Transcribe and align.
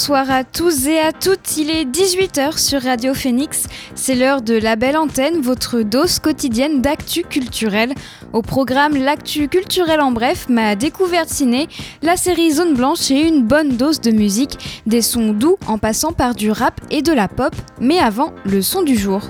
Bonsoir 0.00 0.30
à 0.30 0.44
tous 0.44 0.86
et 0.86 0.98
à 0.98 1.12
toutes, 1.12 1.58
il 1.58 1.68
est 1.68 1.84
18h 1.84 2.56
sur 2.56 2.80
Radio 2.80 3.12
Phoenix, 3.12 3.66
c'est 3.94 4.14
l'heure 4.14 4.40
de 4.40 4.54
la 4.54 4.74
belle 4.74 4.96
antenne, 4.96 5.42
votre 5.42 5.82
dose 5.82 6.20
quotidienne 6.20 6.80
d'actu 6.80 7.22
culturel. 7.22 7.92
Au 8.32 8.40
programme 8.40 8.96
L'actu 8.96 9.46
culturel 9.48 10.00
en 10.00 10.10
bref, 10.10 10.46
ma 10.48 10.74
découverte 10.74 11.28
ciné, 11.28 11.68
la 12.00 12.16
série 12.16 12.50
Zone 12.50 12.72
Blanche 12.72 13.10
et 13.10 13.20
une 13.20 13.42
bonne 13.42 13.76
dose 13.76 14.00
de 14.00 14.10
musique, 14.10 14.82
des 14.86 15.02
sons 15.02 15.34
doux 15.34 15.58
en 15.66 15.76
passant 15.76 16.12
par 16.12 16.34
du 16.34 16.50
rap 16.50 16.80
et 16.90 17.02
de 17.02 17.12
la 17.12 17.28
pop, 17.28 17.54
mais 17.78 17.98
avant, 17.98 18.32
le 18.46 18.62
son 18.62 18.80
du 18.80 18.96
jour. 18.96 19.20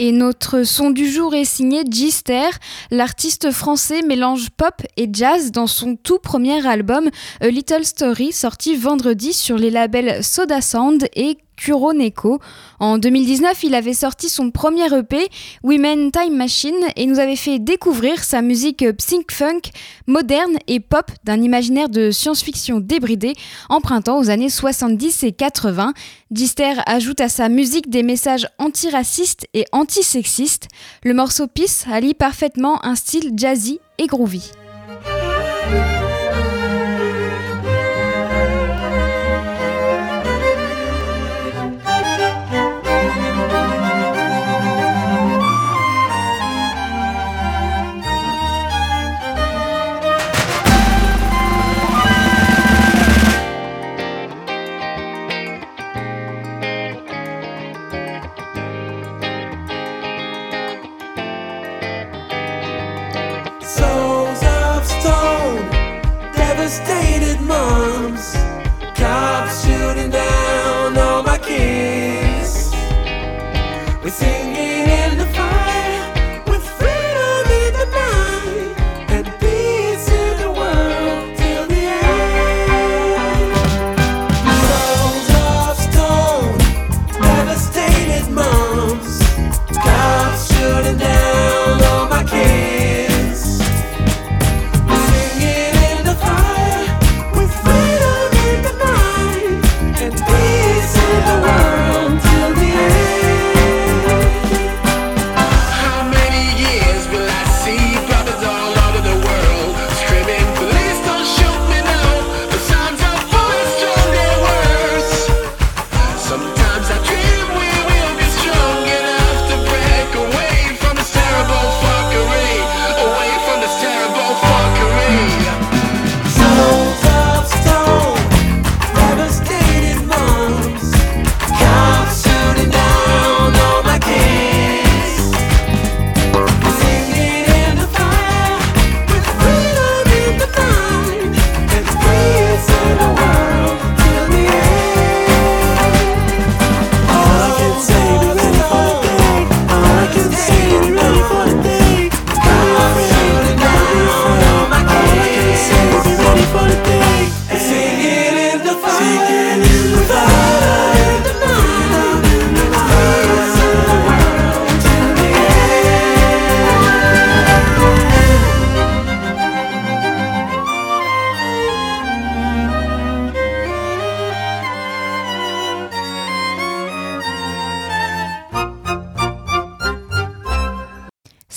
Et 0.00 0.10
notre 0.10 0.64
son 0.64 0.90
du 0.90 1.08
jour 1.08 1.36
est 1.36 1.44
signé 1.44 1.84
Gister. 1.88 2.50
L'artiste 2.90 3.52
français 3.52 4.02
mélange 4.02 4.50
pop 4.50 4.74
et 4.96 5.08
jazz 5.12 5.52
dans 5.52 5.68
son 5.68 5.94
tout 5.94 6.18
premier 6.18 6.66
album 6.66 7.10
A 7.40 7.46
Little 7.46 7.84
Story 7.84 8.32
sorti 8.32 8.74
vendredi 8.74 9.32
sur 9.32 9.56
les 9.56 9.70
labels 9.70 10.24
Soda 10.24 10.60
Sound 10.60 11.06
et 11.14 11.38
Kuroneko. 11.56 12.40
En 12.80 12.98
2019, 12.98 13.62
il 13.64 13.74
avait 13.74 13.94
sorti 13.94 14.28
son 14.28 14.50
premier 14.50 14.86
EP, 14.94 15.28
Women 15.62 16.10
Time 16.10 16.36
Machine, 16.36 16.74
et 16.96 17.06
nous 17.06 17.18
avait 17.18 17.36
fait 17.36 17.58
découvrir 17.58 18.22
sa 18.22 18.42
musique 18.42 18.84
psych 18.98 19.32
funk, 19.32 19.60
moderne 20.06 20.56
et 20.66 20.80
pop 20.80 21.10
d'un 21.24 21.40
imaginaire 21.42 21.88
de 21.88 22.10
science-fiction 22.10 22.80
débridé, 22.80 23.34
empruntant 23.68 24.18
aux 24.18 24.30
années 24.30 24.50
70 24.50 25.22
et 25.24 25.32
80. 25.32 25.92
Dister 26.30 26.74
ajoute 26.86 27.20
à 27.20 27.28
sa 27.28 27.48
musique 27.48 27.90
des 27.90 28.02
messages 28.02 28.48
antiracistes 28.58 29.46
et 29.54 29.64
antisexistes. 29.72 30.68
Le 31.04 31.14
morceau 31.14 31.46
Peace 31.46 31.84
allie 31.90 32.14
parfaitement 32.14 32.84
un 32.84 32.94
style 32.94 33.32
jazzy 33.36 33.80
et 33.98 34.06
groovy. 34.06 34.50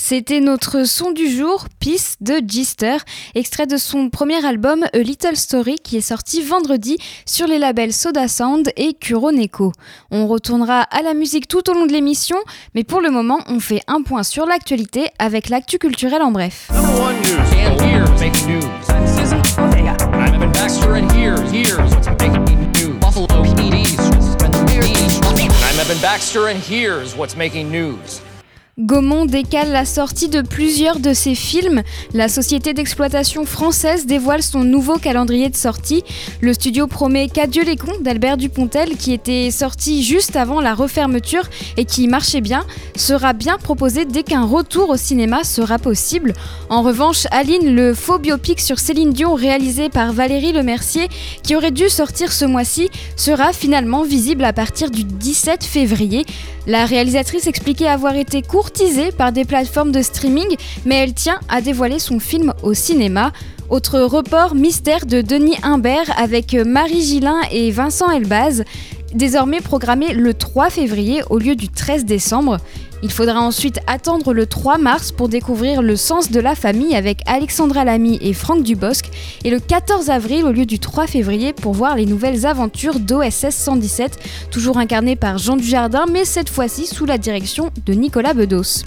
C'était 0.10 0.40
notre 0.40 0.88
son 0.88 1.12
du 1.12 1.30
jour, 1.30 1.66
Peace 1.82 2.16
de 2.22 2.36
Gister, 2.48 2.96
extrait 3.36 3.68
de 3.68 3.76
son 3.76 4.10
premier 4.10 4.46
album 4.46 4.86
A 4.94 4.98
Little 5.00 5.36
Story 5.36 5.76
qui 5.84 5.98
est 5.98 6.02
sorti 6.02 6.42
vendredi 6.42 6.98
sur 7.26 7.46
les 7.46 7.60
labels 7.60 7.92
Soda 7.92 8.30
Sound 8.30 8.72
et 8.78 8.94
Kuroneko. 8.94 9.74
On 10.10 10.28
retournera 10.28 10.84
à 10.84 11.02
la 11.02 11.14
musique 11.14 11.50
tout 11.50 11.70
au 11.70 11.74
long 11.74 11.86
de 11.88 11.92
l'émission, 11.92 12.38
mais 12.74 12.86
pour 12.86 13.02
le 13.02 13.10
moment, 13.10 13.42
on 13.48 13.60
fait 13.60 13.82
un 13.88 14.02
point 14.02 14.24
sur 14.24 14.46
l'actualité 14.46 15.10
avec 15.20 15.50
l'actu 15.50 15.78
culturel 15.78 16.22
en 16.22 16.32
bref. 16.32 16.70
Baxter 26.02 26.48
and 26.48 26.60
here's 26.60 27.16
what's 27.16 27.36
making 27.36 27.70
news? 27.70 28.22
Gaumont 28.80 29.26
décale 29.26 29.72
la 29.72 29.86
sortie 29.86 30.30
de 30.30 30.44
plusieurs 30.44 31.00
de 31.00 31.12
ses 31.12 31.34
films. 31.34 31.82
La 32.14 32.30
société 32.30 32.76
d'exploitation 32.76 33.44
française 33.44 34.06
dévoile 34.06 34.44
son 34.44 34.64
nouveau 34.64 35.00
calendrier 35.00 35.50
de 35.50 35.56
sortie. 35.56 36.04
Le 36.42 36.54
studio 36.54 36.86
promet 36.86 37.28
Qu'adieu 37.28 37.64
les 37.64 37.76
cons 37.76 38.00
d'Albert 38.02 38.38
Dupontel, 38.38 38.96
qui 38.96 39.14
était 39.14 39.50
sorti 39.50 40.04
juste 40.04 40.36
avant 40.36 40.62
la 40.62 40.76
refermeture 40.76 41.50
et 41.76 41.86
qui 41.86 42.08
marchait 42.08 42.40
bien, 42.40 42.68
sera 42.96 43.34
bien 43.34 43.58
proposé 43.58 44.06
dès 44.06 44.22
qu'un 44.22 44.46
retour 44.46 44.92
au 44.92 44.98
cinéma 44.98 45.44
sera 45.44 45.80
possible. 45.80 46.34
En 46.70 46.84
revanche, 46.84 47.26
Aline, 47.32 47.74
le 47.74 47.96
faux 47.96 48.20
biopic 48.20 48.62
sur 48.62 48.78
Céline 48.78 49.12
Dion 49.12 49.34
réalisé 49.34 49.90
par 49.90 50.14
Valérie 50.14 50.52
Lemercier, 50.52 51.08
qui 51.42 51.56
aurait 51.56 51.72
dû 51.72 51.90
sortir 51.90 52.32
ce 52.32 52.46
mois-ci, 52.46 52.92
sera 53.16 53.54
finalement 53.54 54.04
visible 54.04 54.44
à 54.44 54.54
partir 54.54 54.92
du 54.92 55.04
17 55.04 55.64
février. 55.64 56.28
La 56.68 56.86
réalisatrice 56.86 57.48
expliquait 57.48 57.88
avoir 57.88 58.16
été 58.18 58.42
courte 58.42 58.67
par 59.18 59.32
des 59.32 59.46
plateformes 59.46 59.92
de 59.92 60.02
streaming, 60.02 60.56
mais 60.86 60.96
elle 60.96 61.14
tient 61.14 61.40
à 61.50 61.62
dévoiler 61.62 62.00
son 62.00 62.20
film 62.20 62.54
au 62.64 62.74
cinéma. 62.74 63.32
Autre 63.70 64.00
report 64.00 64.56
mystère 64.56 65.06
de 65.06 65.22
Denis 65.22 65.58
Imbert 65.64 66.12
avec 66.18 66.54
Marie 66.54 67.02
Gillin 67.02 67.42
et 67.52 67.72
Vincent 67.72 68.10
Elbaz, 68.12 68.64
désormais 69.14 69.62
programmé 69.62 70.14
le 70.14 70.34
3 70.34 70.70
février 70.70 71.22
au 71.30 71.38
lieu 71.38 71.56
du 71.56 71.70
13 71.70 72.06
décembre. 72.06 72.58
Il 73.04 73.12
faudra 73.12 73.42
ensuite 73.42 73.80
attendre 73.86 74.34
le 74.34 74.48
3 74.48 74.80
mars 74.80 75.12
pour 75.12 75.30
découvrir 75.30 75.82
Le 75.82 75.96
sens 75.96 76.32
de 76.32 76.40
la 76.40 76.56
famille 76.56 76.96
avec 76.96 77.22
Alexandra 77.28 77.86
Lamy 77.86 78.18
et 78.22 78.34
Franck 78.34 78.64
Dubosc 78.64 79.06
et 79.44 79.52
le 79.52 79.60
14 79.60 80.10
avril 80.10 80.46
au 80.46 80.52
lieu 80.52 80.66
du 80.66 80.80
3 80.80 81.06
février 81.06 81.54
pour 81.54 81.74
voir 81.74 81.96
les 81.96 82.06
nouvelles 82.06 82.46
aventures 82.46 83.00
d'OSS 83.00 83.50
117, 83.52 84.20
toujours 84.50 84.78
incarné 84.78 85.16
par 85.16 85.38
Jean 85.38 85.58
Dujardin 85.58 86.06
mais 86.12 86.26
cette 86.26 86.50
fois-ci 86.50 86.88
sous 86.88 87.06
la 87.06 87.18
direction 87.20 87.70
de 87.86 87.94
Nicolas 87.94 88.34
Bedos. 88.34 88.84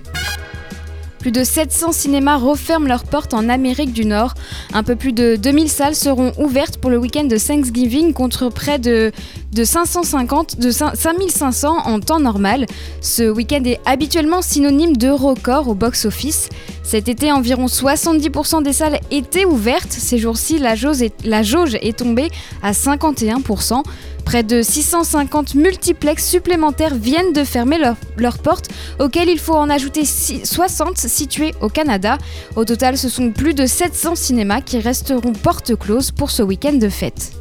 Plus 1.20 1.32
de 1.32 1.44
700 1.44 1.92
cinémas 1.92 2.38
referment 2.38 2.86
leurs 2.86 3.04
portes 3.04 3.34
en 3.34 3.50
Amérique 3.50 3.92
du 3.92 4.06
Nord. 4.06 4.32
Un 4.72 4.82
peu 4.82 4.96
plus 4.96 5.12
de 5.12 5.36
2000 5.36 5.68
salles 5.68 5.94
seront 5.94 6.32
ouvertes 6.38 6.78
pour 6.78 6.90
le 6.90 6.96
week-end 6.96 7.24
de 7.24 7.36
Thanksgiving 7.36 8.14
contre 8.14 8.48
près 8.48 8.78
de, 8.78 9.12
de 9.52 9.64
550, 9.64 10.58
de 10.58 10.70
5500 10.70 11.76
en 11.84 12.00
temps 12.00 12.20
normal. 12.20 12.64
Ce 13.02 13.30
week-end 13.30 13.62
est 13.66 13.80
habituellement 13.84 14.40
synonyme 14.40 14.96
de 14.96 15.10
record 15.10 15.68
au 15.68 15.74
box-office. 15.74 16.48
Cet 16.82 17.08
été, 17.08 17.30
environ 17.30 17.66
70% 17.66 18.62
des 18.62 18.72
salles 18.72 18.98
étaient 19.10 19.44
ouvertes. 19.44 19.92
Ces 19.92 20.16
jours-ci, 20.16 20.58
la 20.58 20.74
jauge 20.74 21.74
est 21.74 21.98
tombée 21.98 22.30
à 22.62 22.72
51%. 22.72 23.82
Près 24.30 24.44
de 24.44 24.62
650 24.62 25.56
multiplex 25.56 26.24
supplémentaires 26.24 26.94
viennent 26.94 27.32
de 27.32 27.42
fermer 27.42 27.78
leurs 28.16 28.38
portes, 28.38 28.68
auxquelles 29.00 29.28
il 29.28 29.40
faut 29.40 29.56
en 29.56 29.68
ajouter 29.68 30.04
60 30.04 30.96
situés 30.98 31.52
au 31.60 31.68
Canada. 31.68 32.16
Au 32.54 32.64
total, 32.64 32.96
ce 32.96 33.08
sont 33.08 33.32
plus 33.32 33.54
de 33.54 33.66
700 33.66 34.14
cinémas 34.14 34.60
qui 34.60 34.78
resteront 34.78 35.32
portes 35.32 35.74
closes 35.74 36.12
pour 36.12 36.30
ce 36.30 36.44
week-end 36.44 36.74
de 36.74 36.88
fête. 36.88 37.32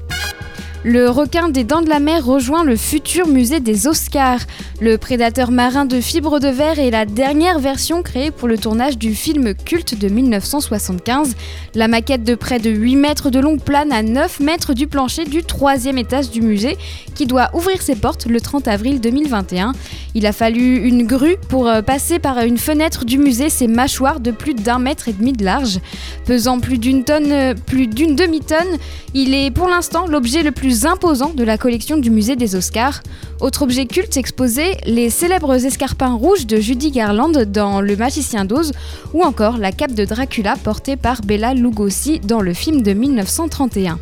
Le 0.85 1.09
requin 1.09 1.49
des 1.49 1.65
dents 1.65 1.81
de 1.81 1.89
la 1.89 1.99
mer 1.99 2.25
rejoint 2.25 2.63
le 2.63 2.77
futur 2.77 3.27
musée 3.27 3.59
des 3.59 3.85
Oscars. 3.85 4.39
Le 4.79 4.97
prédateur 4.97 5.51
marin 5.51 5.83
de 5.83 5.99
fibre 5.99 6.39
de 6.39 6.47
verre 6.47 6.79
est 6.79 6.89
la 6.89 7.05
dernière 7.05 7.59
version 7.59 8.01
créée 8.01 8.31
pour 8.31 8.47
le 8.47 8.57
tournage 8.57 8.97
du 8.97 9.13
film 9.13 9.53
culte 9.53 9.99
de 9.99 10.07
1975. 10.07 11.35
La 11.75 11.89
maquette 11.89 12.23
de 12.23 12.33
près 12.33 12.59
de 12.59 12.69
8 12.69 12.95
mètres 12.95 13.29
de 13.29 13.41
long 13.41 13.57
plane 13.57 13.91
à 13.91 14.03
9 14.03 14.39
mètres 14.39 14.73
du 14.73 14.87
plancher 14.87 15.25
du 15.25 15.43
troisième 15.43 15.97
étage 15.97 16.31
du 16.31 16.41
musée 16.41 16.77
qui 17.13 17.25
doit 17.25 17.49
ouvrir 17.53 17.81
ses 17.81 17.97
portes 17.97 18.25
le 18.27 18.39
30 18.39 18.69
avril 18.69 19.01
2021. 19.01 19.73
Il 20.15 20.25
a 20.25 20.31
fallu 20.31 20.77
une 20.87 21.05
grue 21.05 21.35
pour 21.49 21.67
euh, 21.67 21.81
passer 21.81 22.19
par 22.19 22.39
une 22.39 22.57
fenêtre 22.57 23.03
du 23.03 23.17
musée 23.17 23.49
ses 23.49 23.67
mâchoires 23.67 24.21
de 24.21 24.31
plus 24.31 24.53
d'un 24.53 24.79
mètre 24.79 25.09
et 25.09 25.13
demi 25.13 25.33
de 25.33 25.43
large. 25.43 25.79
Pesant 26.25 26.61
plus 26.61 26.77
d'une 26.77 27.03
tonne, 27.03 27.31
euh, 27.33 27.53
plus 27.53 27.87
d'une 27.87 28.15
demi-tonne, 28.15 28.77
il 29.13 29.33
est 29.33 29.51
pour 29.51 29.67
l'instant 29.67 30.07
l'objet 30.07 30.41
le 30.41 30.51
plus 30.51 30.68
imposants 30.85 31.33
de 31.33 31.43
la 31.43 31.57
collection 31.57 31.97
du 31.97 32.09
musée 32.09 32.35
des 32.35 32.55
Oscars. 32.55 33.01
Autre 33.39 33.63
objet 33.63 33.85
culte 33.85 34.17
exposé, 34.17 34.77
les 34.85 35.09
célèbres 35.09 35.65
escarpins 35.65 36.13
rouges 36.13 36.45
de 36.45 36.57
Judy 36.57 36.91
Garland 36.91 37.31
dans 37.31 37.81
Le 37.81 37.95
Magicien 37.95 38.45
d'Oz, 38.45 38.71
ou 39.13 39.23
encore 39.23 39.57
la 39.57 39.71
cape 39.71 39.93
de 39.93 40.05
Dracula 40.05 40.55
portée 40.55 40.95
par 40.95 41.21
Bella 41.21 41.53
Lugosi 41.53 42.19
dans 42.19 42.41
le 42.41 42.53
film 42.53 42.81
de 42.81 42.93
1931. 42.93 43.99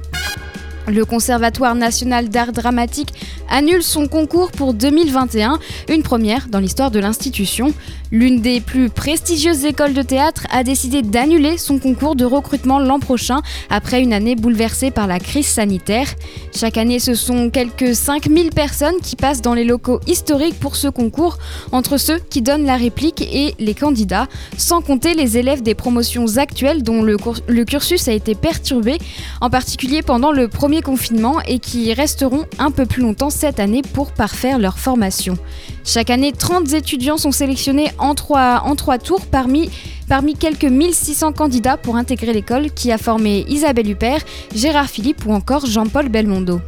Le 0.87 1.03
Conservatoire 1.03 1.75
national 1.75 2.29
d'art 2.29 2.53
dramatique 2.53 3.13
annule 3.49 3.83
son 3.83 4.07
concours 4.07 4.51
pour 4.51 4.73
2021, 4.73 5.59
une 5.89 6.01
première 6.01 6.47
dans 6.47 6.59
l'histoire 6.59 6.91
de 6.91 6.99
l'institution. 6.99 7.73
L'une 8.11 8.39
des 8.39 8.61
plus 8.61 8.89
prestigieuses 8.89 9.65
écoles 9.65 9.93
de 9.93 10.01
théâtre 10.01 10.47
a 10.49 10.63
décidé 10.63 11.01
d'annuler 11.01 11.57
son 11.57 11.77
concours 11.77 12.15
de 12.15 12.23
recrutement 12.23 12.79
l'an 12.79 12.99
prochain 12.99 13.41
après 13.69 14.01
une 14.01 14.13
année 14.13 14.35
bouleversée 14.35 14.91
par 14.91 15.07
la 15.07 15.19
crise 15.19 15.47
sanitaire. 15.47 16.07
Chaque 16.55 16.77
année, 16.77 16.99
ce 16.99 17.15
sont 17.15 17.49
quelques 17.49 17.93
5000 17.93 18.51
personnes 18.51 18.95
qui 19.03 19.17
passent 19.17 19.41
dans 19.41 19.53
les 19.53 19.65
locaux 19.65 19.99
historiques 20.07 20.57
pour 20.57 20.77
ce 20.77 20.87
concours, 20.87 21.37
entre 21.73 21.97
ceux 21.97 22.19
qui 22.19 22.41
donnent 22.41 22.65
la 22.65 22.77
réplique 22.77 23.21
et 23.21 23.55
les 23.59 23.73
candidats, 23.73 24.27
sans 24.57 24.81
compter 24.81 25.13
les 25.13 25.37
élèves 25.37 25.61
des 25.61 25.75
promotions 25.75 26.37
actuelles 26.37 26.83
dont 26.83 27.01
le, 27.01 27.17
cursus 27.65 28.07
a 28.07 28.13
été 28.13 28.35
perturbé, 28.35 28.99
en 29.41 29.49
particulier 29.49 30.01
pendant 30.01 30.31
le 30.31 30.47
premier 30.47 30.81
confinement 30.81 31.41
et 31.41 31.59
qui 31.59 31.93
resteront 31.93 32.45
un 32.57 32.71
peu 32.71 32.85
plus 32.85 33.01
longtemps 33.01 33.29
cette 33.29 33.59
année 33.59 33.81
pour 33.81 34.13
parfaire 34.13 34.59
leur 34.59 34.79
formation. 34.79 35.37
Chaque 35.87 36.09
année, 36.09 36.33
30 36.33 36.73
étudiants 36.73 37.15
sont 37.15 37.31
sélectionnés 37.31 37.91
en 37.97 38.13
trois, 38.13 38.61
tours 39.01 39.25
parmi, 39.25 39.69
parmi 40.09 40.35
quelques 40.35 40.65
1600 40.65 41.31
candidats 41.31 41.77
pour 41.77 41.95
intégrer 41.95 42.33
l'école 42.33 42.71
qui 42.71 42.91
a 42.91 42.97
formé 42.97 43.45
Isabelle 43.47 43.89
Huppert, 43.89 44.19
Gérard 44.53 44.87
Philippe 44.89 45.25
ou 45.25 45.31
encore 45.31 45.65
Jean-Paul 45.65 46.09
Belmondo. 46.09 46.59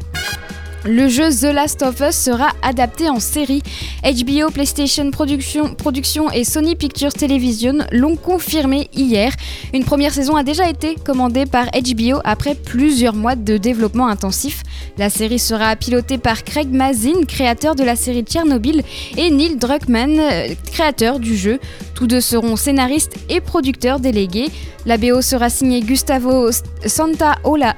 Le 0.85 1.09
jeu 1.09 1.29
The 1.29 1.53
Last 1.53 1.81
of 1.81 1.99
Us 1.99 2.15
sera 2.15 2.51
adapté 2.61 3.09
en 3.09 3.19
série. 3.19 3.61
HBO, 4.01 4.49
PlayStation 4.49 5.11
Production, 5.11 6.31
et 6.31 6.45
Sony 6.45 6.77
Pictures 6.77 7.11
Television 7.11 7.79
l'ont 7.91 8.15
confirmé 8.15 8.89
hier. 8.93 9.33
Une 9.73 9.83
première 9.83 10.13
saison 10.13 10.37
a 10.37 10.43
déjà 10.43 10.69
été 10.69 10.95
commandée 10.95 11.45
par 11.45 11.65
HBO 11.65 12.21
après 12.23 12.55
plusieurs 12.55 13.13
mois 13.13 13.35
de 13.35 13.57
développement 13.57 14.07
intensif. 14.07 14.63
La 14.97 15.09
série 15.09 15.39
sera 15.39 15.75
pilotée 15.75 16.17
par 16.17 16.45
Craig 16.45 16.69
Mazin, 16.69 17.25
créateur 17.27 17.75
de 17.75 17.83
la 17.83 17.97
série 17.97 18.23
Tchernobyl, 18.23 18.81
et 19.17 19.29
Neil 19.31 19.57
Druckmann, 19.57 20.17
euh, 20.17 20.53
créateur 20.71 21.19
du 21.19 21.35
jeu. 21.35 21.59
Tous 21.93 22.07
deux 22.07 22.21
seront 22.21 22.55
scénaristes 22.55 23.17
et 23.27 23.41
producteurs 23.41 23.99
délégués. 23.99 24.49
La 24.85 24.97
BO 24.97 25.21
sera 25.21 25.49
signée 25.49 25.81
Gustavo 25.81 26.49
Santaola 26.85 27.75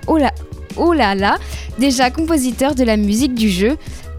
Oh 0.77 0.94
là 0.94 1.15
là, 1.15 1.38
déjà 1.79 2.12
compositeur 2.12 2.75
de 2.75 2.83
la 2.83 2.97
musique 2.97 3.33
du 3.33 3.50
jeu. 3.50 3.77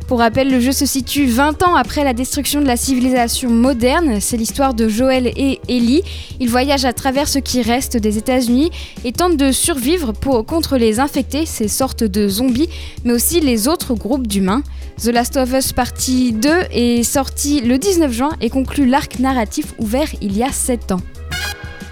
Pour 0.09 0.19
rappel, 0.19 0.51
le 0.51 0.61
jeu 0.61 0.73
se 0.73 0.85
situe 0.85 1.27
20 1.27 1.63
ans 1.63 1.75
après 1.75 2.05
la 2.05 2.13
destruction 2.13 2.61
de 2.61 2.67
la 2.67 2.77
civilisation 2.77 3.49
moderne. 3.49 4.21
C'est 4.21 4.37
l'histoire 4.37 4.75
de 4.75 4.87
Joel 4.87 5.29
et 5.29 5.59
Ellie. 5.69 6.03
Ils 6.39 6.51
voyagent 6.51 6.85
à 6.85 6.93
travers 6.93 7.29
ce 7.29 7.39
qui 7.39 7.63
reste 7.63 7.97
des 7.97 8.19
États-Unis 8.19 8.71
et 9.05 9.13
tentent 9.13 9.39
de 9.39 9.53
survivre 9.53 10.13
contre 10.13 10.77
les 10.77 11.01
infectés, 11.01 11.47
ces 11.47 11.69
sortes 11.69 12.05
de 12.05 12.29
zombies, 12.29 12.69
mais 13.05 13.13
aussi 13.15 13.41
les 13.41 13.69
autres 13.69 13.95
groupes 13.95 14.27
d'humains. 14.27 14.63
The 15.03 15.07
Last 15.07 15.37
of 15.39 15.53
Us 15.55 15.73
Partie 15.73 16.33
2 16.33 16.51
est 16.73 17.03
sorti 17.05 17.61
le 17.63 17.79
19 17.79 18.13
juin 18.13 18.31
et 18.41 18.51
conclut 18.51 18.87
l'arc 18.87 19.19
narratif 19.19 19.73
ouvert 19.79 20.09
il 20.21 20.37
y 20.37 20.43
a 20.43 20.53
7 20.53 20.93
ans. 20.93 21.01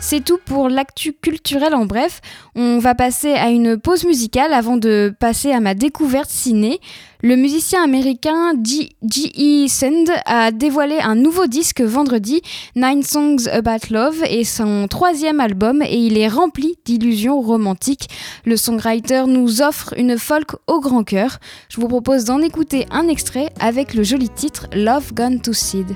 C'est 0.03 0.25
tout 0.25 0.39
pour 0.43 0.71
l'actu 0.71 1.13
culturel 1.13 1.75
en 1.75 1.85
bref. 1.85 2.23
On 2.57 2.79
va 2.79 2.95
passer 2.95 3.33
à 3.33 3.51
une 3.51 3.79
pause 3.79 4.05
musicale 4.05 4.55
avant 4.55 4.79
de 4.79 5.15
passer 5.21 5.53
à 5.53 5.61
ma 5.61 5.75
découverte 5.75 6.31
ciné. 6.31 6.81
Le 7.23 7.37
musicien 7.37 7.85
américain 7.85 8.55
G.E. 8.65 9.69
Sand 9.69 10.11
a 10.25 10.53
dévoilé 10.53 10.99
un 11.01 11.17
nouveau 11.17 11.47
disque 11.47 11.83
vendredi, 11.83 12.41
Nine 12.77 13.03
Songs 13.03 13.47
About 13.53 13.91
Love, 13.91 14.25
et 14.27 14.45
son 14.45 14.89
troisième 14.89 15.39
album, 15.39 15.83
et 15.83 15.99
il 15.99 16.17
est 16.17 16.29
rempli 16.29 16.77
d'illusions 16.87 17.41
romantiques. 17.43 18.09
Le 18.47 18.57
songwriter 18.57 19.25
nous 19.27 19.61
offre 19.61 19.93
une 19.99 20.19
folk 20.19 20.53
au 20.67 20.81
grand 20.81 21.05
cœur. 21.05 21.39
Je 21.69 21.79
vous 21.79 21.89
propose 21.89 22.25
d'en 22.25 22.41
écouter 22.41 22.87
un 22.91 23.07
extrait 23.07 23.51
avec 23.61 23.93
le 23.93 24.03
joli 24.03 24.31
titre 24.31 24.67
Love 24.73 25.13
Gone 25.13 25.43
to 25.43 25.53
Seed. 25.53 25.95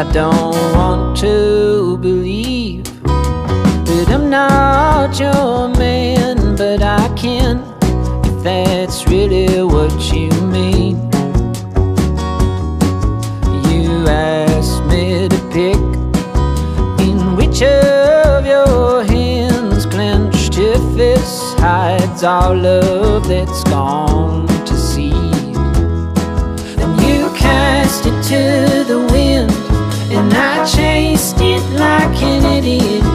I 0.00 0.10
don't 0.12 0.54
want 0.74 1.18
to 1.18 1.98
believe 1.98 2.84
that 3.04 4.06
I'm 4.08 4.30
not 4.30 5.20
your 5.20 5.68
man, 5.68 6.56
but 6.56 6.82
I 6.82 7.14
can 7.16 7.58
if 8.24 8.42
that's 8.42 9.06
really 9.08 9.62
what 9.62 9.92
you 10.10 10.30
mean. 10.48 10.96
You 13.68 14.08
asked 14.08 14.82
me 14.84 15.28
to 15.28 15.38
pick 15.52 15.76
in 17.06 17.36
which 17.36 17.60
of 17.62 18.46
your 18.46 19.04
hands 19.04 19.84
clenched 19.84 20.56
your 20.56 20.78
fist 20.96 21.58
hides 21.58 22.24
all 22.24 22.56
love 22.56 23.28
that's 23.28 23.64
gone 23.64 24.46
to 24.64 24.74
seed. 24.74 25.12
Then 26.78 26.92
you 27.06 27.28
cast 27.36 28.06
it 28.06 28.22
to 28.30 28.69
chased 30.74 31.40
it 31.40 31.62
like 31.72 32.22
an 32.22 32.44
idiot 32.44 33.09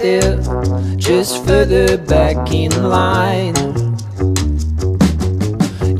there 0.00 0.40
just 0.96 1.44
further 1.44 1.98
back 1.98 2.52
in 2.52 2.70
line? 2.82 3.54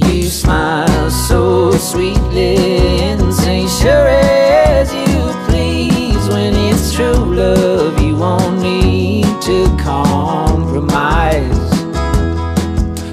You 0.06 0.22
smile 0.24 1.10
so 1.10 1.72
sweetly 1.72 2.56
and 3.00 3.32
say, 3.32 3.66
Sure 3.66 4.08
as 4.08 4.92
you 4.94 5.20
please. 5.46 6.28
When 6.28 6.54
it's 6.54 6.94
true 6.94 7.12
love, 7.12 8.00
you 8.00 8.16
won't 8.16 8.62
need 8.62 9.26
to 9.42 9.66
compromise. 9.78 11.70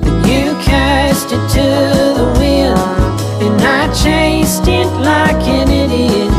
Then 0.04 0.18
you 0.30 0.54
cast 0.64 1.28
it 1.32 1.44
to 1.56 1.68
the 2.20 2.28
wind, 2.40 2.78
and 3.44 3.62
I 3.62 3.94
chased 3.94 4.68
it 4.68 4.88
like 5.02 5.44
an 5.48 5.70
idiot 5.70 6.37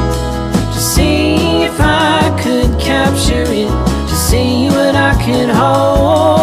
see 4.29 4.65
you, 4.65 4.71
what 4.71 4.95
I 4.95 5.15
can 5.17 5.49
hold 5.49 6.38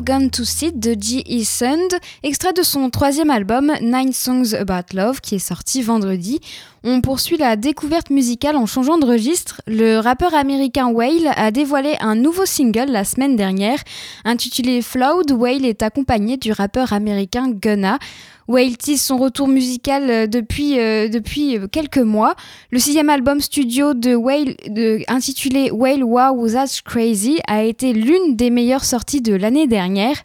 Love 0.00 0.04
Gone 0.04 0.30
to 0.30 0.44
Seed 0.44 0.78
de 0.78 0.94
G.E. 0.98 1.44
Sund, 1.44 1.92
extrait 2.22 2.52
de 2.52 2.62
son 2.62 2.88
troisième 2.90 3.30
album 3.30 3.72
Nine 3.82 4.12
Songs 4.12 4.54
About 4.54 4.94
Love 4.94 5.20
qui 5.20 5.34
est 5.34 5.38
sorti 5.38 5.82
vendredi. 5.82 6.40
On 6.84 7.00
poursuit 7.00 7.36
la 7.36 7.56
découverte 7.56 8.08
musicale 8.08 8.56
en 8.56 8.66
changeant 8.66 8.98
de 8.98 9.04
registre. 9.04 9.60
Le 9.66 9.98
rappeur 9.98 10.34
américain 10.34 10.88
Whale 10.88 11.32
a 11.36 11.50
dévoilé 11.50 11.96
un 12.00 12.14
nouveau 12.14 12.46
single 12.46 12.90
la 12.90 13.04
semaine 13.04 13.36
dernière. 13.36 13.78
Intitulé 14.24 14.80
Flawed, 14.80 15.32
Whale 15.32 15.66
est 15.66 15.82
accompagné 15.82 16.36
du 16.36 16.52
rappeur 16.52 16.92
américain 16.92 17.50
Gunna. 17.50 17.98
Tease 18.78 19.00
son 19.00 19.16
retour 19.16 19.46
musical 19.46 20.10
euh, 20.10 20.26
depuis, 20.26 20.78
euh, 20.80 21.08
euh, 21.08 21.66
quelques 21.68 21.98
mois. 21.98 22.34
Le 22.70 22.78
sixième 22.78 23.08
album 23.08 23.40
studio 23.40 23.94
de 23.94 24.14
Whale, 24.14 24.56
de- 24.68 25.00
intitulé 25.08 25.70
Whale 25.70 26.02
Wow 26.02 26.48
That's 26.48 26.80
Crazy, 26.80 27.38
a 27.46 27.62
été 27.62 27.92
l'une 27.92 28.34
des 28.34 28.50
meilleures 28.50 28.84
sorties 28.84 29.20
de 29.20 29.34
l'année 29.34 29.66
dernière. 29.66 30.16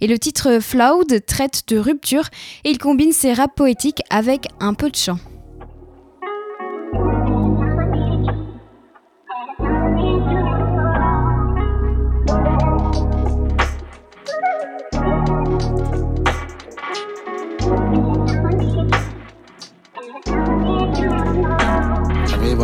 Et 0.00 0.06
le 0.06 0.18
titre 0.18 0.60
Flawed 0.60 1.26
traite 1.26 1.64
de 1.68 1.76
rupture 1.76 2.28
et 2.64 2.70
il 2.70 2.78
combine 2.78 3.12
ses 3.12 3.34
raps 3.34 3.54
poétiques 3.54 4.00
avec 4.08 4.46
un 4.60 4.72
peu 4.72 4.88
de 4.88 4.96
chant. 4.96 5.18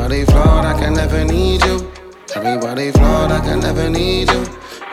Everybody 0.01 0.33
flawed, 0.33 0.65
I 0.65 0.81
can 0.81 0.95
never 0.95 1.25
need 1.27 1.63
you. 1.67 1.93
Everybody 2.35 2.91
flawed, 2.91 3.31
I 3.31 3.41
can 3.41 3.61
never 3.61 3.91
need 3.91 4.31
you. 4.31 4.47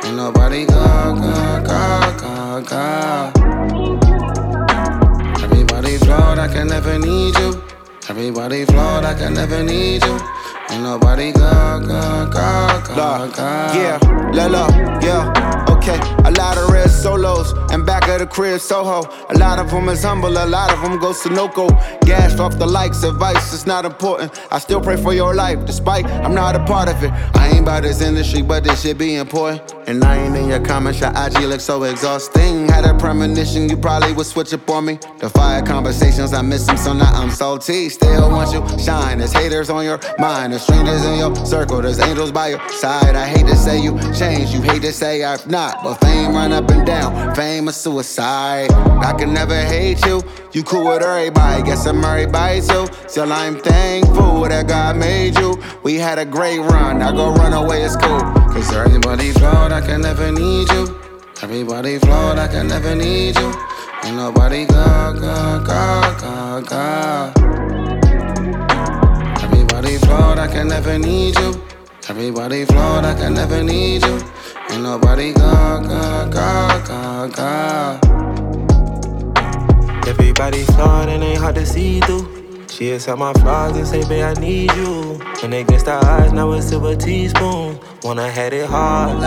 Ain't 0.04 0.18
nobody 0.18 0.66
God, 0.66 1.18
God, 1.22 1.66
God, 1.66 2.20
God, 2.20 2.68
God. 2.68 3.38
Everybody 5.42 5.98
flawed, 6.00 6.40
I 6.40 6.50
can 6.50 6.68
never 6.68 7.00
need 7.00 7.38
you. 7.40 7.64
Everybody 8.10 8.66
flawed, 8.66 9.06
I 9.06 9.14
can 9.14 9.34
never 9.34 9.64
need 9.64 10.04
you. 10.04 10.20
Ain't 10.72 10.84
nobody 10.84 11.32
God, 11.32 11.88
God, 11.88 12.34
God, 12.34 12.88
God, 12.88 13.34
God. 13.34 13.76
Yeah, 13.78 14.00
Lelo, 14.34 14.68
yeah, 15.02 15.32
okay. 15.70 15.77
A 15.88 16.32
lot 16.32 16.58
of 16.58 16.70
red 16.70 16.90
solos 16.90 17.54
and 17.72 17.86
back 17.86 18.10
of 18.10 18.20
the 18.20 18.28
crib 18.28 18.60
Soho. 18.60 19.04
A 19.30 19.38
lot 19.38 19.58
of 19.58 19.72
them 19.72 19.88
is 19.88 20.04
humble, 20.04 20.38
a 20.38 20.46
lot 20.46 20.70
of 20.74 20.82
them 20.82 21.00
go 21.00 21.12
Sunoco. 21.12 21.70
Gashed 22.02 22.40
off 22.40 22.58
the 22.58 22.66
likes, 22.66 23.04
advice, 23.04 23.54
it's 23.54 23.66
not 23.66 23.86
important. 23.86 24.38
I 24.52 24.60
still 24.60 24.82
pray 24.82 24.98
for 24.98 25.14
your 25.14 25.34
life, 25.34 25.66
despite 25.66 26.06
I'm 26.06 26.34
not 26.34 26.58
a 26.58 26.66
part 26.66 26.90
of 26.90 27.02
it. 27.04 27.12
I 27.36 27.50
ain't 27.50 27.62
about 27.62 27.84
this 27.84 28.02
industry, 28.02 28.42
but 28.42 28.66
this 28.66 28.82
shit 28.82 28.98
be 28.98 29.16
important. 29.16 29.74
And 29.88 30.04
I 30.04 30.18
ain't 30.18 30.36
in 30.36 30.50
your 30.50 30.60
comments, 30.60 31.00
your 31.00 31.12
IG 31.12 31.40
look 31.46 31.62
so 31.62 31.84
exhausting. 31.84 32.68
Had 32.68 32.84
a 32.84 32.94
premonition, 32.94 33.70
you 33.70 33.78
probably 33.78 34.12
would 34.12 34.26
switch 34.26 34.54
up 34.54 34.70
on 34.70 34.84
me. 34.86 35.00
The 35.20 35.30
fire 35.30 35.62
conversations, 35.62 36.34
I 36.34 36.42
miss 36.42 36.66
them, 36.66 36.76
so 36.76 36.92
now 36.92 37.12
I'm 37.14 37.32
salty. 37.32 37.88
Still 37.88 38.30
want 38.30 38.52
you 38.52 38.62
shine. 38.84 39.20
There's 39.20 39.32
haters 39.32 39.70
on 39.70 39.86
your 39.86 40.00
mind, 40.20 40.52
there's 40.52 40.64
strangers 40.64 41.06
in 41.06 41.20
your 41.20 41.34
circle, 41.46 41.82
there's 41.82 42.00
angels 42.00 42.34
by 42.34 42.50
your 42.50 42.70
side. 42.70 43.16
I 43.16 43.26
hate 43.26 43.48
to 43.48 43.56
say 43.56 43.80
you 43.82 43.98
changed, 44.14 44.54
you 44.54 44.62
hate 44.62 44.82
to 44.82 44.92
say 44.92 45.24
I've 45.24 45.48
not. 45.48 45.77
But 45.84 45.96
fame 45.96 46.34
run 46.34 46.52
up 46.54 46.70
and 46.72 46.86
down, 46.86 47.36
fame 47.36 47.70
or 47.70 47.72
suicide. 47.72 48.72
I 48.72 49.14
can 49.14 49.34
never 49.34 49.56
hate 49.56 50.04
you, 50.06 50.22
you 50.52 50.64
cool 50.64 50.88
with 50.88 51.04
everybody. 51.04 51.62
Guess 51.64 51.86
I'm 51.86 52.04
everybody 52.04 52.62
too. 52.62 52.88
Still, 53.08 53.32
I'm 53.32 53.60
thankful 53.60 54.42
that 54.50 54.68
God 54.68 54.98
made 54.98 55.38
you. 55.38 55.62
We 55.84 55.96
had 55.96 56.18
a 56.18 56.26
great 56.26 56.60
run, 56.60 57.02
I 57.02 57.12
go 57.12 57.32
run 57.32 57.54
away, 57.54 57.84
it's 57.84 57.96
cool. 57.96 58.20
Cause 58.52 58.74
everybody 58.74 59.32
flawed, 59.34 59.72
I 59.72 59.82
can 59.82 60.02
never 60.02 60.32
need 60.32 60.70
you. 60.72 61.00
Everybody 61.44 62.00
flawed, 62.00 62.40
I 62.40 62.48
can 62.48 62.68
never 62.68 62.96
need 62.96 63.38
you. 63.38 63.54
Ain't 64.04 64.16
nobody 64.16 64.66
God, 64.66 65.20
God, 65.22 65.68
God, 65.68 66.22
God, 66.22 66.68
God. 66.68 67.38
Everybody 69.44 69.98
flawed, 69.98 70.40
I 70.40 70.48
can 70.48 70.68
never 70.70 70.98
need 70.98 71.38
you. 71.38 71.54
Everybody 72.10 72.66
flawed, 72.66 73.06
I 73.06 73.14
can 73.14 73.36
never 73.36 73.62
need 73.62 74.04
you. 74.04 74.20
Ain't 74.70 74.84
nobody 74.84 75.34
God, 75.34 75.88
God, 75.88 77.34
God. 77.34 78.06
Everybody 80.08 80.64
flawed 80.64 81.10
and 81.10 81.24
ain't 81.24 81.40
hard 81.40 81.56
to 81.56 81.66
see 81.66 82.00
through. 82.02 82.66
She 82.70 82.92
accept 82.92 83.18
my 83.18 83.34
flaws 83.34 83.76
and 83.76 83.88
say, 83.88 84.08
babe, 84.08 84.24
I 84.24 84.34
need 84.40 84.72
you. 84.74 85.20
When 85.42 85.54
against 85.54 85.86
the 85.86 85.94
eyes, 85.94 86.32
now 86.32 86.52
it's 86.52 86.68
silver 86.68 86.96
teaspoon. 86.96 87.80
Wanna 88.04 88.30
had 88.30 88.54
it 88.54 88.70
hard. 88.70 89.20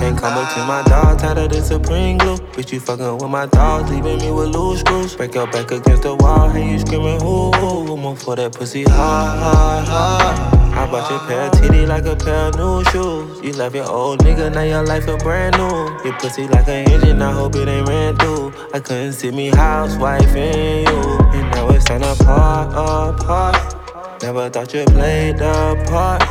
Can't 0.00 0.18
come 0.18 0.46
between 0.46 0.66
my 0.66 0.82
dogs, 0.82 1.22
tighter 1.22 1.48
than 1.48 1.62
supreme 1.62 2.18
glue. 2.18 2.36
Bitch, 2.52 2.72
you 2.72 2.80
fucking 2.80 3.18
with 3.18 3.30
my 3.30 3.46
dogs, 3.46 3.90
leaving 3.90 4.18
me 4.18 4.30
with 4.30 4.48
loose 4.48 4.80
screws. 4.80 5.14
Break 5.16 5.34
your 5.34 5.46
back 5.46 5.70
against 5.70 6.02
the 6.02 6.14
wall, 6.16 6.50
hey, 6.50 6.72
you 6.72 6.78
screaming, 6.78 7.22
ooh, 7.22 7.54
ooh. 7.54 7.96
Move 7.96 8.20
for 8.20 8.36
that 8.36 8.52
pussy 8.52 8.84
hard, 8.84 9.38
hard, 9.38 9.88
hard. 9.88 10.67
I 10.78 10.86
bought 10.88 11.10
your 11.10 11.18
pair 11.26 11.46
of 11.46 11.52
titty 11.52 11.86
like 11.86 12.06
a 12.06 12.14
pair 12.14 12.46
of 12.46 12.54
new 12.54 12.84
shoes. 12.92 13.42
You 13.42 13.52
love 13.54 13.74
your 13.74 13.90
old 13.90 14.20
nigga, 14.20 14.54
now 14.54 14.62
your 14.62 14.84
life 14.84 15.06
feel 15.06 15.18
brand 15.18 15.56
new. 15.58 15.90
Your 16.04 16.16
pussy 16.20 16.46
like 16.46 16.68
an 16.68 16.88
engine, 16.88 17.20
I 17.20 17.32
hope 17.32 17.56
it 17.56 17.66
ain't 17.66 17.88
ran 17.88 18.16
through. 18.16 18.52
I 18.72 18.78
couldn't 18.78 19.14
see 19.14 19.32
me 19.32 19.48
housewife 19.48 20.36
in 20.36 20.86
you. 20.86 21.00
And 21.34 21.50
now 21.50 21.68
it's 21.70 21.84
time 21.84 22.02
to 22.02 22.14
part, 22.24 22.68
apart. 22.70 24.22
Never 24.22 24.48
thought 24.50 24.72
you 24.72 24.84
played 24.84 25.38
the 25.38 25.84
part. 25.90 26.22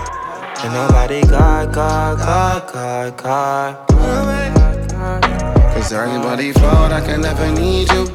And 0.64 0.74
nobody 0.74 1.22
got, 1.28 1.74
got, 1.74 2.18
got, 2.18 2.72
got, 2.74 3.18
got. 3.18 3.88
Cause 5.74 5.92
everybody 5.92 6.54
flawed, 6.54 6.94
I 6.94 7.02
can 7.02 7.20
never 7.20 7.52
need 7.52 7.92
you. 7.92 8.08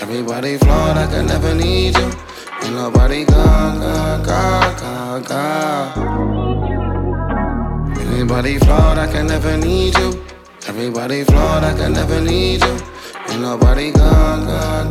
Everybody 0.00 0.58
flawed, 0.58 0.96
I 0.96 1.06
can 1.06 1.26
never 1.26 1.54
need 1.54 1.96
you. 1.96 2.10
Ain't 2.66 2.74
nobody 2.74 3.24
God, 3.24 3.80
God, 3.80 4.26
God, 4.26 4.80
God, 4.80 5.24
God. 5.28 5.96
Everybody 7.96 8.58
flawed, 8.58 8.98
I 8.98 9.06
can 9.06 9.28
never 9.28 9.56
need 9.56 9.96
you. 9.96 10.20
Everybody 10.66 11.22
flawed, 11.22 11.62
I 11.62 11.74
can 11.74 11.92
never 11.92 12.20
need 12.20 12.64
you. 12.64 12.76
Ain't 13.28 13.40
nobody 13.40 13.92
God, 13.92 14.90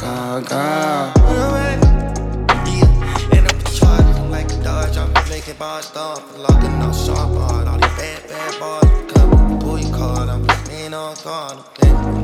God, 0.00 0.46
God. 0.48 1.16
Yeah, 1.18 2.88
and 3.36 3.46
I'm 3.46 3.58
the 3.58 4.28
like 4.30 4.50
a 4.50 4.62
dodge, 4.62 4.96
I'm 4.96 5.12
making 5.28 5.56
bars 5.58 5.84
stop, 5.84 6.22
locking 6.38 6.78
no 6.78 6.90
sharp 6.90 7.36
hard, 7.36 7.68
all 7.68 7.76
these 7.76 7.96
bad, 7.98 8.28
bad 8.30 8.58
bars, 8.58 9.12
coming, 9.12 9.58
pull 9.60 9.78
your 9.78 9.92
card, 9.94 10.30
I'm 10.30 10.46
leaning 10.68 10.94
on 10.94 11.14
guard, 11.22 11.58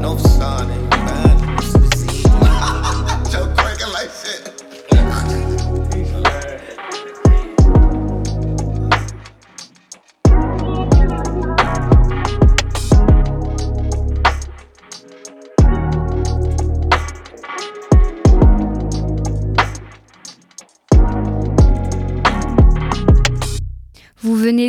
no 0.00 0.16
facade, 0.16 0.70
ain't 0.70 0.88
bad, 0.88 1.35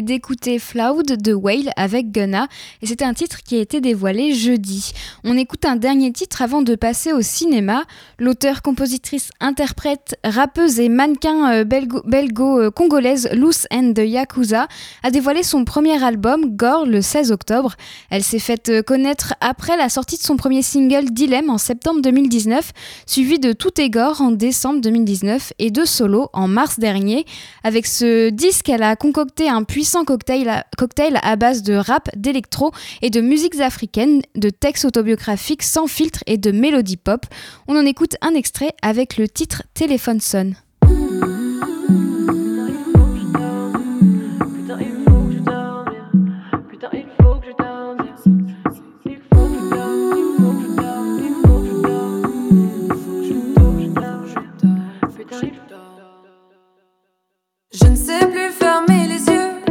d'écouter 0.01 0.59
Floud 0.59 1.21
de 1.21 1.33
Whale 1.33 1.71
avec 1.75 2.11
Gunna 2.11 2.47
et 2.81 2.85
c'était 2.85 3.05
un 3.05 3.13
titre 3.13 3.39
qui 3.43 3.57
a 3.57 3.61
été 3.61 3.81
dévoilé 3.81 4.33
jeudi. 4.33 4.91
On 5.23 5.37
écoute 5.37 5.65
un 5.65 5.75
dernier 5.75 6.11
titre 6.11 6.41
avant 6.41 6.61
de 6.61 6.75
passer 6.75 7.13
au 7.13 7.21
cinéma. 7.21 7.83
L'auteur, 8.19 8.61
compositrice, 8.61 9.29
interprète, 9.39 10.17
rappeuse 10.23 10.79
et 10.79 10.89
mannequin 10.89 11.51
euh, 11.51 11.63
belgo-congolaise 11.63 13.29
Loose 13.33 13.67
and 13.71 13.93
the 13.93 13.99
Yakuza 13.99 14.67
a 15.03 15.11
dévoilé 15.11 15.43
son 15.43 15.65
premier 15.65 16.03
album 16.03 16.55
Gore 16.55 16.85
le 16.85 17.01
16 17.01 17.31
octobre. 17.31 17.75
Elle 18.09 18.23
s'est 18.23 18.39
faite 18.39 18.69
euh, 18.69 18.81
connaître 18.81 19.33
après 19.41 19.77
la 19.77 19.89
sortie 19.89 20.17
de 20.17 20.23
son 20.23 20.37
premier 20.37 20.61
single 20.61 21.05
Dilemme 21.11 21.49
en 21.49 21.57
septembre 21.57 22.01
2019, 22.01 22.71
suivi 23.05 23.39
de 23.39 23.53
Tout 23.53 23.79
est 23.81 23.89
Gore 23.89 24.21
en 24.21 24.31
décembre 24.31 24.81
2019 24.81 25.53
et 25.59 25.71
de 25.71 25.85
Solo 25.85 26.29
en 26.33 26.47
mars 26.47 26.79
dernier. 26.79 27.25
Avec 27.63 27.87
ce 27.87 28.29
disque, 28.29 28.69
elle 28.69 28.83
a 28.83 28.95
concocté 28.95 29.49
un 29.49 29.63
puissant 29.63 29.86
cocktail 30.05 30.49
à, 30.49 31.29
à 31.29 31.35
base 31.35 31.63
de 31.63 31.73
rap, 31.73 32.09
d'électro 32.15 32.71
et 33.01 33.09
de 33.09 33.21
musiques 33.21 33.59
africaines, 33.59 34.21
de 34.35 34.49
textes 34.49 34.85
autobiographiques 34.85 35.63
sans 35.63 35.87
filtre 35.87 36.23
et 36.27 36.37
de 36.37 36.51
mélodie 36.51 36.97
pop. 36.97 37.25
On 37.67 37.77
en 37.77 37.85
écoute 37.85 38.15
un 38.21 38.33
extrait 38.33 38.73
avec 38.81 39.17
le 39.17 39.27
titre 39.27 39.63
Téléphone 39.73 40.19
sonne. 40.19 40.55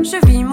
Je 0.06 0.24
vis 0.24 0.45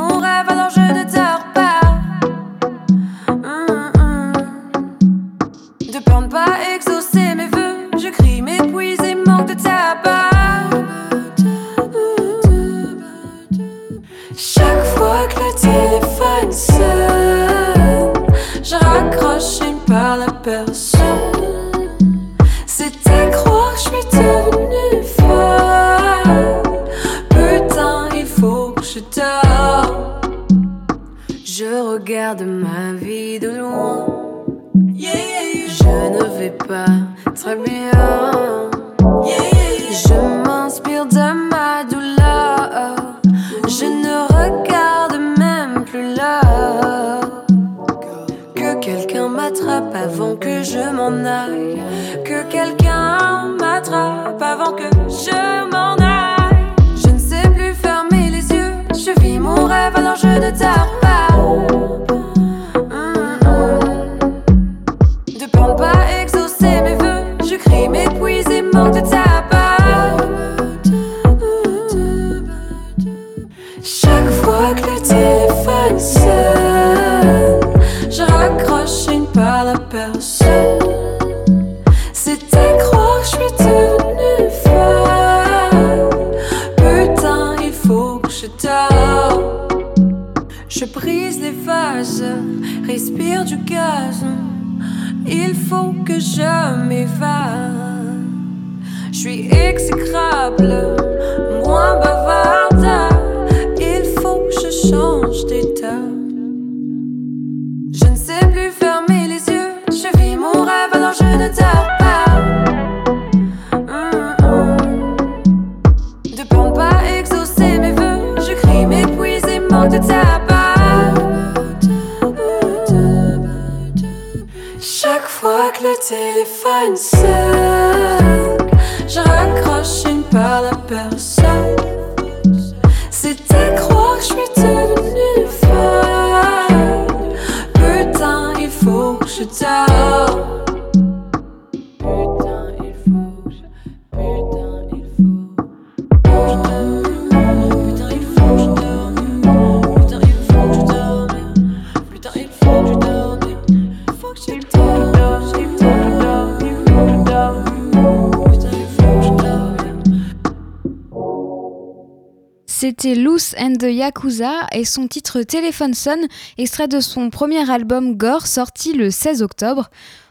C'était 163.04 163.20
Loose 163.20 163.54
and 163.60 163.74
the 163.82 163.92
Yakuza 163.92 164.66
et 164.72 164.86
son 164.86 165.10
titre 165.10 165.42
Téléphone 165.42 165.94
Son, 165.94 166.26
extrait 166.58 166.88
de 166.88 167.02
son 167.02 167.30
premier 167.30 167.70
album 167.70 168.16
Gore 168.16 168.48
sorti 168.48 168.94
le 168.94 169.12
16 169.12 169.42
octobre. 169.42 169.90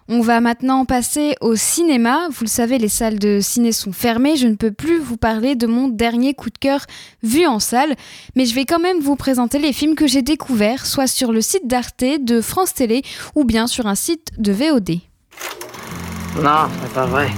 On 0.09 0.23
va 0.23 0.41
maintenant 0.41 0.87
passer 0.87 1.35
au 1.43 1.55
cinéma. 1.55 2.29
Vous 2.31 2.45
le 2.45 2.49
savez, 2.49 2.79
les 2.79 2.89
salles 2.89 3.19
de 3.19 3.41
ciné 3.43 3.73
sont 3.73 3.93
fermées. 3.93 4.37
Je 4.37 4.47
ne 4.47 4.55
peux 4.55 4.71
plus 4.71 4.99
vous 4.99 5.19
parler 5.19 5.55
de 5.55 5.67
mon 5.67 5.89
dernier 5.89 6.33
coup 6.33 6.49
de 6.49 6.57
cœur 6.57 6.87
vu 7.23 7.45
en 7.45 7.59
salle, 7.59 7.95
mais 8.37 8.47
je 8.47 8.55
vais 8.55 8.65
quand 8.65 8.81
même 8.81 9.01
vous 9.01 9.17
présenter 9.17 9.59
les 9.59 9.75
films 9.75 9.95
que 9.95 10.07
j'ai 10.07 10.23
découverts, 10.23 10.87
soit 10.87 11.09
sur 11.09 11.31
le 11.31 11.43
site 11.43 11.67
d'Arte, 11.67 12.05
de 12.23 12.41
France 12.41 12.73
Télé 12.73 13.03
ou 13.35 13.45
bien 13.45 13.67
sur 13.67 13.87
un 13.87 13.97
site 13.97 14.29
de 14.39 14.51
VOD. 14.51 14.93
Non, 16.43 16.71
c'est 16.83 16.95
pas 16.95 17.05
vrai. 17.05 17.29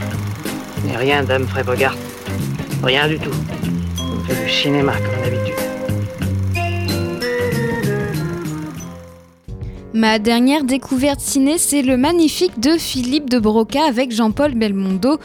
Rien 0.94 1.24
d'Humphrey 1.24 1.64
Bogart. 1.64 1.96
Rien 2.84 3.08
du 3.08 3.18
tout 3.18 3.34
fait 4.26 4.44
du 4.44 4.50
cinéma 4.50 4.92
comme 4.98 5.22
d'habitude. 5.22 5.54
Ma 9.92 10.18
dernière 10.18 10.64
découverte 10.64 11.20
ciné, 11.20 11.56
c'est 11.56 11.82
le 11.82 11.96
magnifique 11.96 12.58
de 12.58 12.76
Philippe 12.78 13.30
de 13.30 13.38
Broca 13.38 13.84
avec 13.84 14.10
Jean-Paul 14.10 14.54
Belmondo. 14.54 15.18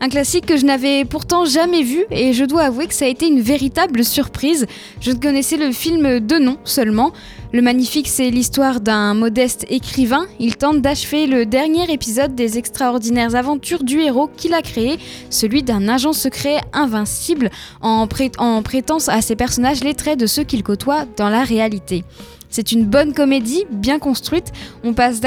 Un 0.00 0.08
classique 0.10 0.44
que 0.44 0.56
je 0.58 0.66
n'avais 0.66 1.04
pourtant 1.04 1.46
jamais 1.46 1.82
vu 1.82 2.04
et 2.10 2.34
je 2.34 2.44
dois 2.44 2.62
avouer 2.62 2.86
que 2.86 2.94
ça 2.94 3.06
a 3.06 3.08
été 3.08 3.26
une 3.26 3.40
véritable 3.40 4.04
surprise. 4.04 4.66
Je 5.00 5.12
connaissais 5.12 5.56
le 5.56 5.72
film 5.72 6.20
de 6.20 6.38
nom 6.38 6.58
seulement. 6.64 7.12
Le 7.52 7.62
Magnifique, 7.62 8.08
c'est 8.08 8.28
l'histoire 8.28 8.80
d'un 8.80 9.14
modeste 9.14 9.64
écrivain. 9.70 10.26
Il 10.38 10.56
tente 10.56 10.82
d'achever 10.82 11.26
le 11.26 11.46
dernier 11.46 11.90
épisode 11.90 12.34
des 12.34 12.58
extraordinaires 12.58 13.34
aventures 13.34 13.84
du 13.84 14.00
héros 14.00 14.28
qu'il 14.36 14.52
a 14.52 14.60
créé, 14.60 14.98
celui 15.30 15.62
d'un 15.62 15.88
agent 15.88 16.12
secret 16.12 16.60
invincible, 16.74 17.50
en, 17.80 18.06
prêtant 18.06 18.98
à 19.08 19.22
ses 19.22 19.36
personnages 19.36 19.82
les 19.82 19.94
traits 19.94 20.18
de 20.18 20.26
ceux 20.26 20.44
qu'il 20.44 20.62
côtoie 20.62 21.06
dans 21.16 21.30
la 21.30 21.44
réalité. 21.44 22.04
C'est 22.50 22.72
une 22.72 22.84
bonne 22.84 23.12
comédie, 23.12 23.64
bien 23.70 23.98
construite. 23.98 24.52
On, 24.84 24.92
passe 24.92 25.20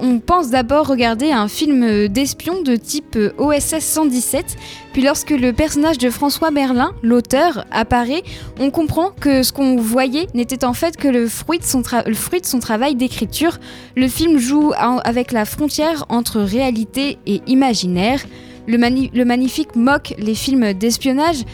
on 0.00 0.18
pense 0.18 0.50
d'abord 0.50 0.86
regarder 0.86 1.32
un 1.32 1.48
film 1.48 2.08
d'espion 2.08 2.62
de 2.62 2.76
type 2.76 3.18
OSS 3.38 3.80
117, 3.80 4.56
puis 4.92 5.02
lorsque 5.02 5.30
le 5.30 5.52
personnage 5.52 5.98
de 5.98 6.10
François 6.10 6.50
Merlin, 6.50 6.92
l'auteur, 7.02 7.64
apparaît, 7.70 8.22
on 8.58 8.70
comprend 8.70 9.10
que 9.10 9.42
ce 9.42 9.52
qu'on 9.52 9.76
voyait 9.76 10.28
n'était 10.34 10.64
en 10.64 10.72
fait 10.72 10.96
que 10.96 11.08
le 11.08 11.26
fruit 11.28 11.58
de 11.58 11.64
son 11.64 12.60
travail 12.60 12.94
d'écriture. 12.94 13.58
Le 13.96 14.08
film 14.08 14.38
joue 14.38 14.72
avec 14.76 15.32
la 15.32 15.44
frontière 15.44 16.04
entre 16.08 16.40
réalité 16.40 17.18
et 17.26 17.42
imaginaire. 17.46 18.20
Le, 18.66 19.24
magnifique 19.24 19.76
moque 19.76 20.14
les 20.18 20.34
films 20.34 20.72
d'espionnage. 20.72 21.44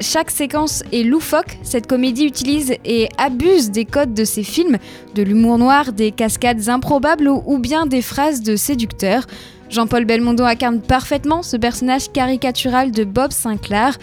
Chaque, 0.00 0.30
séquence 0.30 0.82
est 0.92 1.04
loufoque. 1.04 1.58
Cette 1.62 1.86
comédie 1.86 2.24
utilise 2.24 2.74
et 2.84 3.08
abuse 3.16 3.70
des 3.70 3.84
codes 3.84 4.12
de 4.14 4.24
ces 4.24 4.42
films, 4.42 4.78
de 5.14 5.22
l'humour 5.22 5.58
noir, 5.58 5.92
des 5.92 6.10
cascades 6.10 6.68
improbables 6.68 7.28
ou, 7.28 7.58
bien 7.58 7.86
des 7.86 8.02
phrases 8.02 8.42
de 8.42 8.56
séducteurs. 8.56 9.26
Jean-Paul 9.70 10.04
Belmondo 10.04 10.44
incarne 10.44 10.80
parfaitement 10.82 11.42
ce 11.42 11.56
personnage 11.56 12.12
caricatural 12.12 12.90
de 12.90 13.04
Bob 13.04 13.32
Sinclair, 13.32 13.96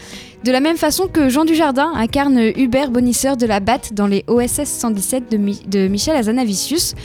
de 0.44 0.52
la 0.52 0.62
même 0.62 0.78
façon 0.78 1.08
que 1.08 1.30
Jean 1.30 1.46
Dujardin 1.46 1.92
incarne 1.94 2.40
Hubert 2.56 2.90
Bonisseur 2.90 3.38
de 3.38 3.46
la 3.46 3.60
Batte 3.60 3.94
dans 3.94 4.08
les 4.08 4.24
OSS 4.28 4.64
117 4.64 5.30
de, 5.30 5.38
de 5.68 5.88
Michel 5.88 6.16
Azanavicius. 6.16 6.96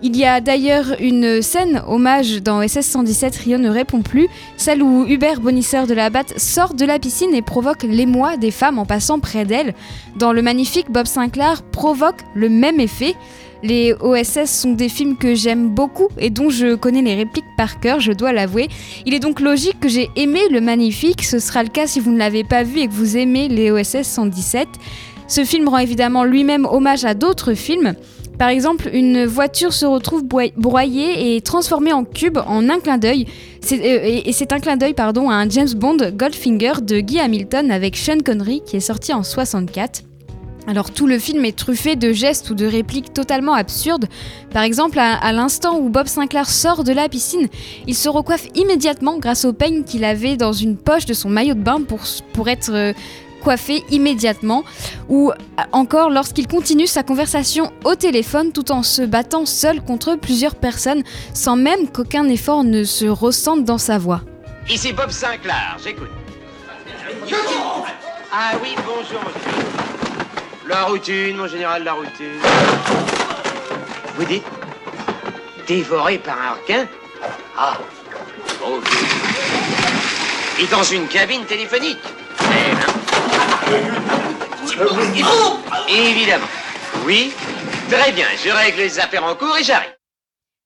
Il 0.00 0.16
y 0.16 0.24
a 0.24 0.40
d'ailleurs 0.40 0.94
une 1.00 1.42
scène 1.42 1.82
hommage 1.88 2.40
dans 2.40 2.66
SS 2.66 2.86
117 2.86 3.34
Rio 3.34 3.58
ne 3.58 3.68
répond 3.68 4.00
plus, 4.00 4.28
celle 4.56 4.80
où 4.80 5.04
Hubert 5.08 5.40
Bonisseur 5.40 5.88
de 5.88 5.94
la 5.94 6.08
Batte 6.08 6.38
sort 6.38 6.74
de 6.74 6.84
la 6.84 7.00
piscine 7.00 7.34
et 7.34 7.42
provoque 7.42 7.82
l'émoi 7.82 8.36
des 8.36 8.52
femmes 8.52 8.78
en 8.78 8.86
passant 8.86 9.18
près 9.18 9.44
d'elle. 9.44 9.74
Dans 10.16 10.32
le 10.32 10.40
magnifique, 10.40 10.92
Bob 10.92 11.06
Sinclair 11.06 11.62
provoque 11.62 12.20
le 12.34 12.48
même 12.48 12.78
effet. 12.78 13.16
Les 13.64 13.92
OSS 14.00 14.44
sont 14.44 14.72
des 14.74 14.88
films 14.88 15.16
que 15.16 15.34
j'aime 15.34 15.70
beaucoup 15.70 16.08
et 16.16 16.30
dont 16.30 16.48
je 16.48 16.76
connais 16.76 17.02
les 17.02 17.16
répliques 17.16 17.56
par 17.56 17.80
cœur, 17.80 17.98
je 17.98 18.12
dois 18.12 18.32
l'avouer. 18.32 18.68
Il 19.04 19.14
est 19.14 19.18
donc 19.18 19.40
logique 19.40 19.80
que 19.80 19.88
j'ai 19.88 20.10
aimé 20.14 20.38
le 20.48 20.60
magnifique, 20.60 21.24
ce 21.24 21.40
sera 21.40 21.64
le 21.64 21.70
cas 21.70 21.88
si 21.88 21.98
vous 21.98 22.12
ne 22.12 22.18
l'avez 22.18 22.44
pas 22.44 22.62
vu 22.62 22.78
et 22.78 22.86
que 22.86 22.92
vous 22.92 23.16
aimez 23.16 23.48
les 23.48 23.72
OSS 23.72 24.02
117. 24.02 24.68
Ce 25.26 25.44
film 25.44 25.68
rend 25.68 25.78
évidemment 25.78 26.22
lui-même 26.22 26.66
hommage 26.66 27.04
à 27.04 27.14
d'autres 27.14 27.54
films. 27.54 27.94
Par 28.38 28.48
exemple, 28.48 28.88
une 28.92 29.24
voiture 29.26 29.72
se 29.72 29.84
retrouve 29.84 30.22
broyée 30.24 31.34
et 31.34 31.40
transformée 31.40 31.92
en 31.92 32.04
cube 32.04 32.38
en 32.46 32.68
un 32.68 32.78
clin 32.78 32.96
d'œil. 32.96 33.26
Euh, 33.72 34.20
et 34.24 34.32
c'est 34.32 34.52
un 34.52 34.60
clin 34.60 34.76
d'œil 34.76 34.94
pardon, 34.94 35.28
à 35.28 35.34
un 35.34 35.48
James 35.50 35.72
Bond 35.74 35.96
Goldfinger 36.12 36.74
de 36.82 37.00
Guy 37.00 37.18
Hamilton 37.18 37.72
avec 37.72 37.96
Sean 37.96 38.18
Connery 38.24 38.62
qui 38.64 38.76
est 38.76 38.80
sorti 38.80 39.12
en 39.12 39.24
64. 39.24 40.02
Alors 40.68 40.90
tout 40.90 41.06
le 41.06 41.18
film 41.18 41.46
est 41.46 41.56
truffé 41.56 41.96
de 41.96 42.12
gestes 42.12 42.50
ou 42.50 42.54
de 42.54 42.66
répliques 42.66 43.14
totalement 43.14 43.54
absurdes. 43.54 44.06
Par 44.52 44.62
exemple, 44.62 44.98
à, 44.98 45.32
l'instant 45.32 45.78
où 45.78 45.88
Bob 45.88 46.06
Sinclair 46.06 46.48
sort 46.48 46.84
de 46.84 46.92
la 46.92 47.08
piscine, 47.08 47.48
il 47.86 47.94
se 47.94 48.10
recoiffe 48.10 48.46
immédiatement 48.54 49.18
grâce 49.18 49.46
au 49.46 49.54
peigne 49.54 49.82
qu'il 49.82 50.04
avait 50.04 50.36
dans 50.36 50.52
une 50.52 50.76
poche 50.76 51.06
de 51.06 51.14
son 51.14 51.30
maillot 51.30 51.54
de 51.54 51.62
bain 51.62 51.80
pour, 51.82 52.48
être 52.48 52.70
euh, 52.70 52.92
immédiatement, 53.90 54.64
ou 55.08 55.32
encore 55.72 56.10
lorsqu'il 56.10 56.46
continue 56.46 56.86
sa 56.86 57.02
conversation 57.02 57.72
au 57.84 57.94
téléphone 57.94 58.52
tout 58.52 58.70
en 58.72 58.82
se 58.82 59.02
battant 59.02 59.46
seul 59.46 59.80
contre 59.82 60.16
plusieurs 60.16 60.54
personnes 60.54 61.02
sans 61.34 61.56
même 61.56 61.88
qu'aucun 61.88 62.28
effort 62.28 62.64
ne 62.64 62.84
se 62.84 63.06
ressente 63.06 63.64
dans 63.64 63.78
sa 63.78 63.98
voix. 63.98 64.20
Ici 64.68 64.92
Bob 64.92 65.10
Sinclair, 65.10 65.76
j'écoute. 65.82 66.10
Ah 68.32 68.52
oui, 68.62 68.74
bonjour, 68.84 69.20
La 70.68 70.84
routine, 70.84 71.36
mon 71.36 71.46
général, 71.46 71.84
la 71.84 71.94
routine. 71.94 72.38
Vous 74.16 74.24
dites 74.24 74.44
Dévoré 75.66 76.18
par 76.18 76.36
un 76.40 76.52
requin? 76.54 76.86
Ah, 77.56 77.78
ok. 78.62 78.88
Et 80.60 80.66
dans 80.66 80.82
une 80.82 81.06
cabine 81.08 81.44
téléphonique 81.44 81.98
eh 82.40 82.74
ben, 82.74 82.97
Évidemment. 85.88 86.46
Oui. 87.04 87.32
Très 87.90 88.12
bien, 88.12 88.26
je 88.44 88.50
règle 88.50 88.78
les 88.78 88.98
affaires 88.98 89.24
en 89.24 89.34
cours 89.34 89.56
et 89.56 89.64
j'arrive. 89.64 89.97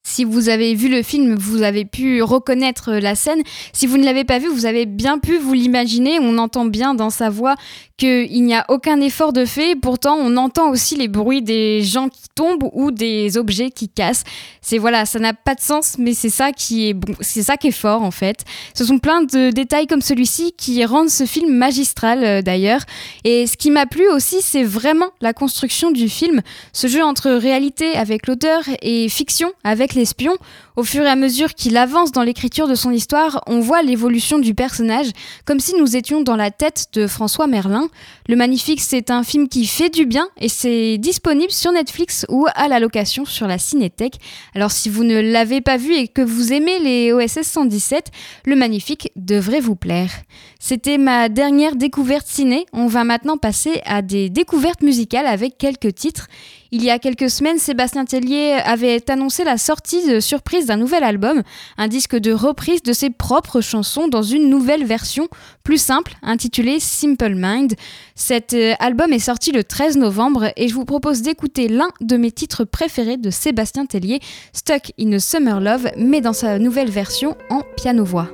Si 0.05 0.25
vous 0.25 0.49
avez 0.49 0.75
vu 0.75 0.89
le 0.89 1.03
film, 1.03 1.37
vous 1.37 1.63
avez 1.63 1.85
pu 1.85 2.23
reconnaître 2.23 2.93
la 2.95 3.15
scène. 3.15 3.41
Si 3.73 3.87
vous 3.87 3.99
ne 3.99 4.05
l'avez 4.05 4.25
pas 4.25 4.41
vu, 4.41 4.49
vous 4.49 4.67
avez 4.67 4.85
bien 4.85 5.19
pu 5.19 5.39
vous 5.39 5.55
l'imaginer. 5.55 6.19
On 6.21 6.39
entend 6.39 6.65
bien 6.65 6.95
dans 6.95 7.11
sa 7.11 7.31
voix 7.31 7.55
qu'il 7.97 8.43
n'y 8.43 8.55
a 8.55 8.65
aucun 8.69 9.01
effort 9.01 9.33
de 9.33 9.45
fait. 9.45 9.77
Pourtant, 9.77 10.17
on 10.17 10.37
entend 10.37 10.71
aussi 10.71 10.97
les 10.97 11.07
bruits 11.07 11.41
des 11.41 11.83
gens 11.83 12.09
qui 12.09 12.23
tombent 12.35 12.69
ou 12.73 12.91
des 12.91 13.39
objets 13.39 13.71
qui 13.71 13.89
cassent. 13.89 14.25
C'est 14.61 14.79
voilà, 14.79 15.07
ça 15.07 15.21
n'a 15.21 15.35
pas 15.35 15.55
de 15.55 15.61
sens, 15.61 15.97
mais 15.99 16.15
c'est 16.15 16.31
ça 16.31 16.51
qui 16.51 16.89
est 16.89 16.95
bon, 16.95 17.15
c'est 17.21 17.45
ça 17.45 17.57
qui 17.57 17.69
est 17.69 17.71
fort 17.71 18.03
en 18.03 18.11
fait. 18.11 18.45
Ce 18.75 18.85
sont 18.85 18.99
plein 18.99 19.23
de 19.23 19.51
détails 19.51 19.87
comme 19.87 20.03
celui-ci 20.03 20.53
qui 20.59 20.85
rendent 20.85 21.11
ce 21.11 21.27
film 21.27 21.55
magistral 21.55 22.25
euh, 22.25 22.43
d'ailleurs. 22.43 22.81
Et 23.23 23.47
ce 23.47 23.57
qui 23.57 23.71
m'a 23.71 23.87
plu 23.87 24.09
aussi, 24.09 24.43
c'est 24.43 24.65
vraiment 24.65 25.11
la 25.21 25.33
construction 25.33 25.93
du 25.93 26.09
film, 26.09 26.41
ce 26.73 26.89
jeu 26.89 27.05
entre 27.05 27.31
réalité 27.31 27.95
avec 27.95 28.27
l'auteur 28.27 28.65
et 28.83 29.09
fiction 29.09 29.53
avec 29.63 29.92
l'espion. 29.95 30.37
Au 30.77 30.85
fur 30.85 31.03
et 31.03 31.09
à 31.09 31.17
mesure 31.17 31.55
qu'il 31.55 31.77
avance 31.77 32.13
dans 32.13 32.23
l'écriture 32.23 32.67
de 32.67 32.75
son 32.75 32.91
histoire, 32.91 33.43
on 33.47 33.61
voit 33.61 33.83
l'évolution 33.83 34.39
du 34.39 34.55
personnage, 34.55 35.11
comme 35.45 35.61
si 35.61 35.75
nous 35.75 35.97
étions 35.97 36.23
dans 36.23 36.37
la 36.37 36.51
tête 36.51 36.87
de 36.95 37.07
François 37.07 37.47
Merlin. 37.47 37.89
Le 38.29 38.37
Magnifique, 38.37 38.81
c'est 38.81 39.11
un 39.11 39.23
film 39.23 39.49
qui 39.49 39.67
fait 39.67 39.91
du 39.91 40.07
bien 40.07 40.29
et 40.41 40.49
c'est 40.49 40.97
disponible 40.99 41.53
sur 41.53 41.73
Netflix 41.73 42.25
ou 42.29 42.47
à 42.55 42.69
la 42.69 42.81
location 42.81 43.25
sur 43.25 43.47
la 43.47 43.59
Cinétech. 43.59 44.15
Alors 44.55 44.71
si 44.71 44.89
vous 44.89 45.05
ne 45.05 45.21
l'avez 45.21 45.61
pas 45.61 45.77
vu 45.77 45.95
et 45.95 46.09
que 46.09 46.23
vous 46.23 46.53
aimez 46.53 46.79
les 46.79 47.13
OSS 47.13 47.43
117, 47.43 48.11
Le 48.47 48.57
Magnifique 48.57 49.11
devrait 49.17 49.61
vous 49.61 49.77
plaire. 49.77 50.11
C'était 50.59 50.99
ma 50.99 51.29
dernière 51.29 51.77
découverte 51.77 52.27
ciné. 52.27 52.67
On 52.73 52.87
va 52.87 53.05
maintenant 53.05 53.37
passer 53.37 53.81
à 53.85 54.03
des 54.03 54.31
découvertes 54.31 54.83
musicales 54.83 55.27
avec 55.27 55.59
quelques 55.59 55.95
titres. 55.95 56.29
Il 56.75 56.83
y 56.83 56.89
a 56.89 56.99
quelques 56.99 57.29
semaines, 57.29 57.59
Sébastien 57.59 58.07
Tellier 58.07 58.53
avait 58.65 59.11
annoncé 59.11 59.45
la 59.45 59.59
sortie 59.59 60.23
surprise 60.23 60.65
d'un 60.65 60.79
nouvel 60.79 61.05
album, 61.05 61.43
un 61.77 61.87
disque 61.87 62.17
de 62.17 62.33
reprise 62.33 62.83
de 62.83 62.95
ses 62.95 63.11
propres 63.11 63.61
chansons 63.61 64.09
dans 64.09 64.23
une 64.23 64.49
nouvelle 64.49 64.87
version, 64.87 65.29
plus 65.65 65.77
simple, 65.77 66.15
intitulée 66.23 66.81
Simple 66.81 67.35
Mind. 67.37 67.75
Cet 68.15 68.55
euh, 68.55 68.73
album 68.79 69.13
est 69.13 69.19
sorti 69.19 69.53
le 69.53 69.65
13 69.65 69.99
novembre 69.99 70.51
et 70.57 70.69
je 70.69 70.75
vous 70.75 70.87
propose 70.87 71.21
d'écouter 71.21 71.69
l'un 71.69 71.91
de 72.01 72.17
mes 72.17 72.33
titres 72.33 72.65
préférés 72.65 73.19
de 73.19 73.29
Sébastien 73.29 73.85
Tellier, 73.85 74.21
Stuck 74.55 74.93
in 74.99 75.13
a 75.13 75.19
Summer 75.19 75.61
Love, 75.61 75.91
mais 75.99 76.23
dans 76.23 76.33
sa 76.33 76.59
nouvelle 76.59 76.91
version 76.91 77.37
en 77.51 77.61
piano-voix. 77.77 78.31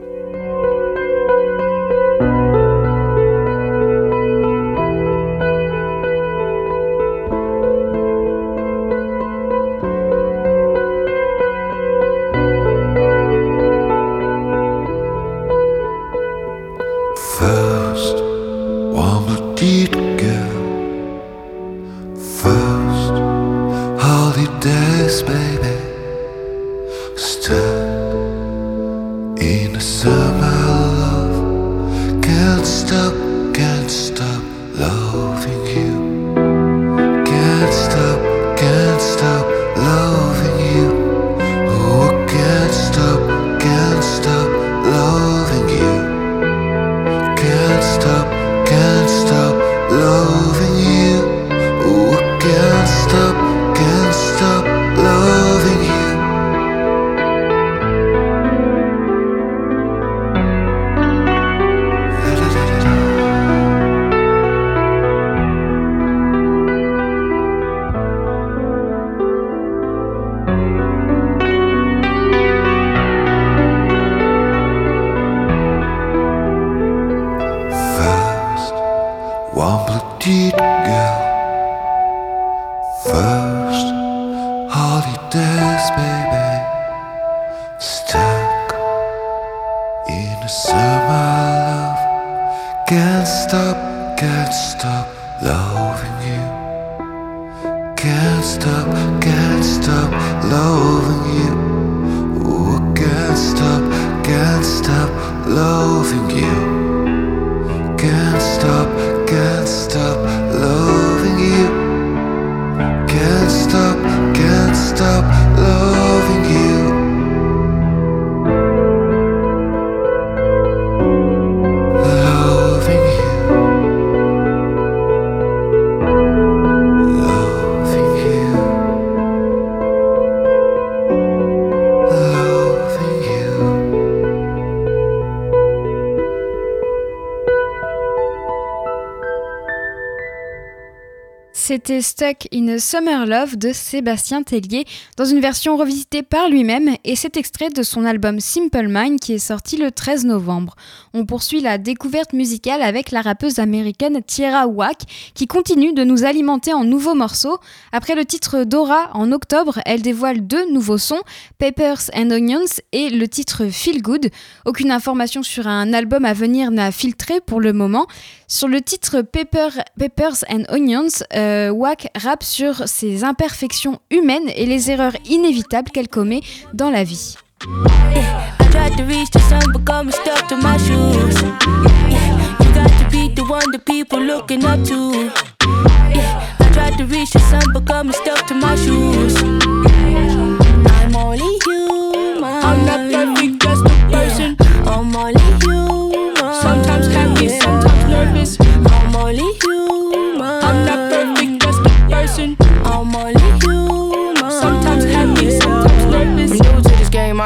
C'était 141.78 142.02
Stuck 142.02 142.48
in 142.52 142.66
a 142.66 142.80
Summer 142.80 143.24
Love 143.24 143.56
de 143.56 143.72
Sébastien 143.72 144.42
Tellier 144.42 144.84
dans 145.16 145.24
une 145.26 145.38
version 145.38 145.76
revisitée 145.76 146.24
par 146.24 146.48
lui-même 146.48 146.96
et 147.04 147.14
c'est 147.14 147.36
extrait 147.36 147.68
de 147.70 147.84
son 147.84 148.04
album 148.04 148.40
Simple 148.40 148.88
Mind 148.88 149.20
qui 149.20 149.34
est 149.34 149.38
sorti 149.38 149.76
le 149.76 149.92
13 149.92 150.24
novembre. 150.24 150.74
On 151.14 151.24
poursuit 151.24 151.60
la 151.60 151.78
découverte 151.78 152.32
musicale 152.32 152.82
avec 152.82 153.12
la 153.12 153.20
rappeuse 153.20 153.60
américaine 153.60 154.20
Tierra 154.26 154.66
Whack 154.66 155.02
qui 155.34 155.46
continue 155.46 155.92
de 155.92 156.02
nous 156.02 156.24
alimenter 156.24 156.72
en 156.72 156.82
nouveaux 156.82 157.14
morceaux. 157.14 157.58
Après 157.92 158.16
le 158.16 158.24
titre 158.24 158.64
Dora 158.64 159.10
en 159.14 159.30
octobre, 159.30 159.78
elle 159.86 160.02
dévoile 160.02 160.44
deux 160.44 160.68
nouveaux 160.72 160.98
sons, 160.98 161.22
Papers 161.58 162.10
and 162.12 162.32
Onions 162.32 162.80
et 162.90 163.08
le 163.08 163.28
titre 163.28 163.66
Feel 163.70 164.02
Good. 164.02 164.30
Aucune 164.66 164.90
information 164.90 165.44
sur 165.44 165.68
un 165.68 165.92
album 165.92 166.24
à 166.24 166.32
venir 166.32 166.72
n'a 166.72 166.90
filtré 166.90 167.40
pour 167.40 167.60
le 167.60 167.72
moment. 167.72 168.08
Sur 168.48 168.66
le 168.66 168.80
titre 168.80 169.22
Paper- 169.22 169.82
Papers 169.96 170.42
and 170.50 170.62
Onions, 170.70 171.22
euh, 171.36 171.67
Wack 171.70 172.08
rappe 172.14 172.42
sur 172.42 172.86
ses 172.86 173.24
imperfections 173.24 174.00
humaines 174.10 174.50
et 174.56 174.66
les 174.66 174.90
erreurs 174.90 175.16
inévitables 175.26 175.90
qu'elle 175.90 176.08
commet 176.08 176.40
dans 176.74 176.90
la 176.90 177.04
vie. 177.04 177.36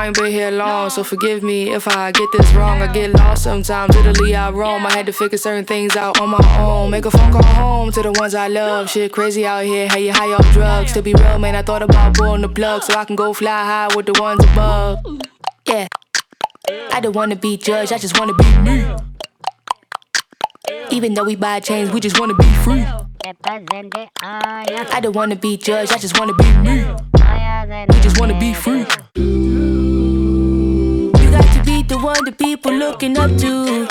I 0.03 0.07
ain't 0.07 0.17
been 0.17 0.33
here 0.33 0.51
long, 0.51 0.91
so 0.91 1.05
forgive 1.05 1.45
me 1.45 1.73
if 1.73 1.87
I 1.87 2.11
get 2.11 2.29
this 2.33 2.53
wrong. 2.55 2.83
I 2.83 2.93
get 2.93 3.13
lost 3.13 3.45
sometimes, 3.45 3.95
Italy 3.95 4.35
I 4.35 4.51
roam. 4.51 4.85
I 4.85 4.91
had 4.91 5.07
to 5.07 5.13
figure 5.13 5.39
certain 5.39 5.65
things 5.65 5.95
out 5.95 6.21
on 6.21 6.29
my 6.31 6.59
own. 6.59 6.91
Make 6.91 7.05
a 7.05 7.11
phone 7.13 7.31
call 7.31 7.45
home 7.45 7.93
to 7.93 8.03
the 8.03 8.11
ones 8.19 8.35
I 8.35 8.49
love. 8.49 8.91
Shit 8.91 9.13
crazy 9.13 9.47
out 9.47 9.65
here, 9.65 9.87
how 9.87 9.99
you 9.99 10.13
high 10.13 10.33
off 10.33 10.53
drugs. 10.53 10.93
To 10.95 11.03
be 11.03 11.15
real, 11.15 11.39
man, 11.39 11.55
I 11.55 11.63
thought 11.63 11.83
about 11.83 12.17
pulling 12.17 12.43
the 12.43 12.49
plug 12.49 12.83
so 12.83 12.95
I 12.95 13.05
can 13.05 13.15
go 13.15 13.33
fly 13.33 13.65
high 13.65 13.95
with 13.95 14.07
the 14.07 14.21
ones 14.21 14.43
above. 14.43 14.99
Yeah, 15.69 15.87
I 16.91 16.99
don't 16.99 17.15
wanna 17.15 17.37
be 17.37 17.57
judged, 17.57 17.93
I 17.93 17.99
just 17.99 18.19
wanna 18.19 18.35
be 18.35 18.59
me. 18.59 18.85
Even 20.91 21.15
though 21.15 21.23
we 21.23 21.37
buy 21.37 21.61
chains, 21.61 21.93
we 21.93 22.01
just 22.01 22.19
wanna 22.19 22.35
be 22.35 22.53
free. 22.65 22.85
I 24.85 24.99
don't 25.01 25.15
wanna 25.15 25.37
be 25.37 25.57
judged, 25.57 25.93
I 25.93 25.99
just 25.99 26.19
wanna 26.19 26.35
be 26.35 26.53
me. 26.57 26.85
We 27.89 28.01
just 28.01 28.19
wanna 28.19 28.37
be 28.41 28.53
free. 28.53 28.85
The 31.93 31.99
one 31.99 32.25
the 32.25 32.33
people 32.33 32.73
looking 32.73 33.19
up 33.19 33.31
to. 33.37 33.87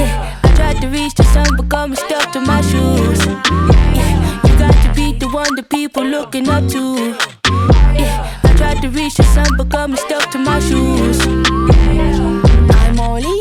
Yeah, 0.00 0.40
I 0.42 0.54
tried 0.56 0.80
to 0.82 0.88
reach 0.88 1.14
the 1.14 1.22
sun, 1.22 1.46
but 1.56 1.68
got 1.68 1.88
me 1.88 1.94
stuck 1.94 2.32
to 2.32 2.40
my 2.40 2.60
shoes. 2.62 3.20
Yeah, 3.96 4.12
you 4.44 4.58
got 4.58 4.74
to 4.84 4.92
be 4.96 5.12
the 5.12 5.28
one 5.28 5.54
the 5.54 5.62
people 5.62 6.04
looking 6.04 6.48
up 6.48 6.66
to. 6.70 7.14
Yeah, 8.00 8.40
I 8.42 8.52
tried 8.56 8.82
to 8.82 8.88
reach 8.88 9.14
the 9.14 9.22
sun, 9.34 9.46
but 9.56 9.68
got 9.68 9.90
me 9.90 9.96
stuck 9.96 10.32
to 10.32 10.38
my 10.38 10.58
shoes. 10.58 11.20
I'm 12.80 12.98
only 12.98 13.31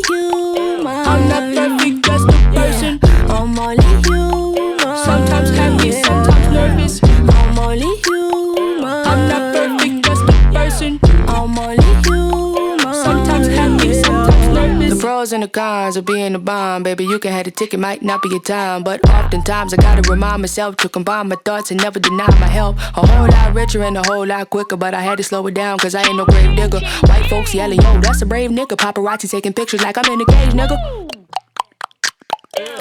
The 15.42 15.48
cons 15.48 15.98
of 15.98 16.06
being 16.06 16.36
a 16.36 16.40
bomb, 16.40 16.84
baby. 16.84 17.04
You 17.04 17.18
can 17.18 17.32
have 17.32 17.46
the 17.46 17.52
ticket, 17.52 17.80
might 17.80 18.04
not 18.04 18.22
be 18.22 18.30
your 18.30 18.44
time. 18.44 18.84
But 18.84 19.04
oftentimes 19.10 19.74
I 19.74 19.78
gotta 19.78 20.08
remind 20.08 20.40
myself 20.44 20.78
to 20.78 20.88
combine 20.88 21.30
my 21.30 21.36
thoughts 21.44 21.72
and 21.72 21.82
never 21.82 22.00
deny 22.00 22.28
my 22.40 22.46
help. 22.46 22.78
A 22.78 23.08
whole 23.08 23.28
lot 23.28 23.56
richer 23.56 23.82
and 23.82 23.98
a 23.98 24.04
whole 24.06 24.24
lot 24.24 24.52
quicker, 24.52 24.78
but 24.78 24.94
I 24.94 25.02
had 25.02 25.18
to 25.18 25.24
slow 25.24 25.48
it 25.48 25.56
down, 25.56 25.80
cause 25.80 25.96
I 25.96 26.04
ain't 26.04 26.16
no 26.16 26.26
grave 26.26 26.56
digger. 26.56 26.80
White 27.08 27.26
folks 27.28 27.56
yelling, 27.56 27.82
yo, 27.82 28.00
that's 28.02 28.22
a 28.22 28.28
brave 28.28 28.52
nigga. 28.52 28.78
Paparazzi 28.78 29.32
taking 29.32 29.52
pictures 29.52 29.82
like 29.82 29.98
I'm 29.98 30.14
in 30.14 30.22
a 30.22 30.26
cage, 30.26 30.54
nigga. 30.54 30.78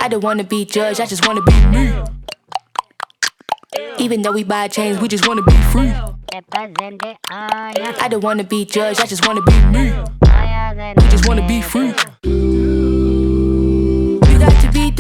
I 0.03 0.09
don't 0.09 0.23
wanna 0.23 0.45
be 0.45 0.67
judged, 0.67 1.01
I 1.01 1.07
just 1.07 1.27
wanna 1.27 1.41
be 1.41 1.67
me. 1.67 1.95
Even 3.99 4.21
though 4.21 4.33
we 4.33 4.45
buy 4.45 4.69
chains, 4.69 5.01
we 5.01 5.09
just 5.09 5.27
wanna 5.27 5.43
be 5.43 5.57
free. 5.73 5.95
I 6.53 8.09
don't 8.11 8.23
wanna 8.23 8.45
be 8.45 8.67
judged, 8.67 9.01
I 9.01 9.07
just 9.07 9.27
wanna 9.27 9.41
be 9.41 9.65
me. 9.73 9.93
We 10.97 11.09
just 11.09 11.27
wanna 11.27 11.47
be 11.47 11.63
free. 11.63 11.95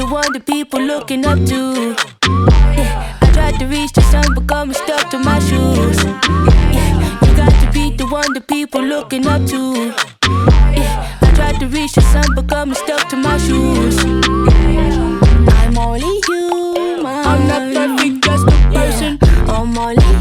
The 0.01 0.07
one 0.07 0.33
the 0.33 0.41
people 0.41 0.81
looking 0.81 1.27
up 1.27 1.39
to. 1.45 1.95
Yeah, 2.79 3.19
I 3.21 3.31
tried 3.35 3.59
to 3.59 3.67
reach 3.67 3.93
the 3.93 4.01
sun, 4.01 4.25
but 4.35 4.47
got 4.47 4.67
me 4.67 4.73
stuck 4.73 5.11
to 5.11 5.19
my 5.19 5.39
shoes. 5.41 5.99
Yeah, 6.75 7.21
you 7.23 7.37
got 7.37 7.53
to 7.61 7.71
be 7.71 7.95
the 7.95 8.07
one 8.07 8.33
the 8.33 8.41
people 8.41 8.83
looking 8.83 9.27
up 9.27 9.47
to. 9.49 9.93
Yeah, 10.81 11.19
I 11.21 11.33
tried 11.35 11.61
to 11.61 11.67
reach 11.67 11.93
the 11.93 12.01
sun, 12.13 12.25
but 12.35 12.47
got 12.47 12.69
me 12.69 12.75
stuck 12.75 13.11
to 13.11 13.17
my 13.17 13.37
shoes. 13.37 13.99
I'm 15.59 15.77
only 15.77 16.13
human. 16.27 17.05
I'm 17.05 17.47
not 17.47 17.63
perfect, 17.75 18.25
just 18.25 18.47
a 18.49 18.57
person. 18.73 19.19
I'm 19.51 19.77
only 19.77 20.20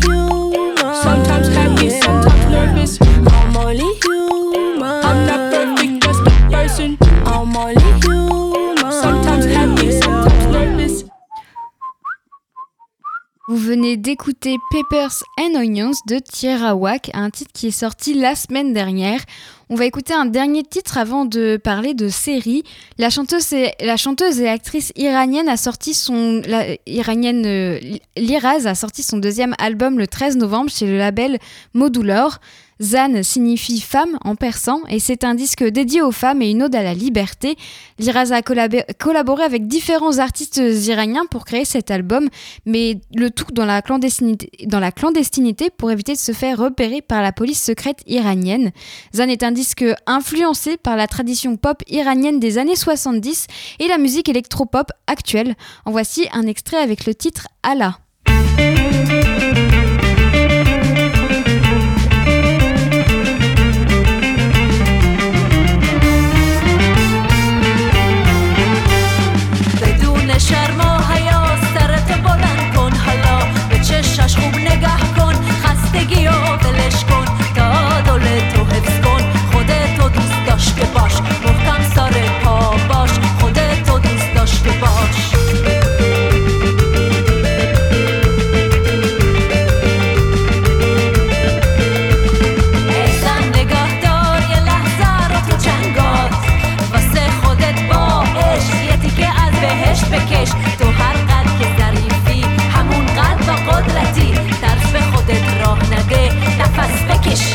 Vous 13.50 13.58
venez 13.58 13.98
d'écouter 13.98 14.58
Papers 14.70 15.24
and 15.40 15.56
Onions 15.56 15.98
de 16.06 16.20
Tierra 16.20 16.76
Whack, 16.76 17.10
un 17.16 17.32
titre 17.32 17.50
qui 17.52 17.70
est 17.70 17.72
sorti 17.72 18.14
la 18.14 18.36
semaine 18.36 18.74
dernière. 18.74 19.22
On 19.70 19.76
va 19.76 19.86
écouter 19.86 20.14
un 20.14 20.28
dernier 20.28 20.62
titre 20.62 21.00
avant 21.00 21.26
de 21.26 21.58
parler 21.58 21.96
de 21.96 22.10
série. 22.10 22.62
La 23.00 23.10
chanteuse 23.10 23.52
et, 23.54 24.48
actrice 24.48 24.94
iranienne 24.96 25.50
a 25.50 25.58
sorti 25.58 25.96
son 25.96 26.44
euh, 26.48 27.80
Liraz 28.16 28.68
a 28.68 28.76
sorti 28.76 29.02
son 29.02 29.18
deuxième 29.18 29.56
album 29.58 29.98
le 29.98 30.06
13 30.06 30.38
novembre 30.38 30.70
chez 30.70 30.86
le 30.86 31.00
label 31.00 31.40
Modulor. 31.74 32.38
Zan 32.82 33.24
signifie 33.24 33.82
femme 33.82 34.18
en 34.24 34.36
persan 34.36 34.82
et 34.88 35.00
c'est 35.00 35.24
un 35.24 35.36
disque 35.36 35.64
dédié 35.64 36.02
aux 36.02 36.12
femmes 36.12 36.42
et 36.42 36.50
une 36.50 36.64
ode 36.64 36.76
à 36.76 36.84
la 36.84 36.94
liberté. 36.94 37.58
Liraz 38.00 38.32
a 38.32 38.42
collaboré 38.42 39.44
avec 39.44 39.68
différents 39.68 40.20
artistes 40.20 40.62
iraniens 40.88 41.26
pour 41.30 41.44
créer 41.44 41.66
cet 41.66 41.92
album, 41.92 42.30
mais 42.66 43.02
le 43.14 43.32
tout 43.32 43.52
dans 43.52 43.66
la 43.66 43.82
clandestinité, 43.82 44.50
dans 44.66 44.80
la 44.80 44.94
clandestinité 44.94 45.70
pour 45.70 45.92
éviter 45.92 46.14
de 46.14 46.18
se 46.18 46.32
faire 46.32 46.58
repérer 46.58 47.02
par 47.02 47.22
la 47.22 47.34
police 47.34 47.62
secrète 47.62 48.00
iranienne. 48.08 48.72
Zan 49.14 49.28
est 49.28 49.44
un 49.44 49.52
disque 49.52 49.84
influencé 50.08 50.78
par 50.78 50.96
la 50.96 51.08
tradition 51.08 51.58
pop 51.58 51.84
iranienne 51.88 52.40
des 52.40 52.58
années 52.58 52.78
70 52.78 53.48
et 53.80 53.88
la 53.88 53.98
musique 53.98 54.30
électropop 54.30 54.92
actuelle. 55.08 55.56
En 55.86 55.92
voici 55.92 56.28
un 56.32 56.48
extrait 56.48 56.78
avec 56.78 57.06
le 57.06 57.14
titre 57.14 57.48
Allah. 57.62 57.98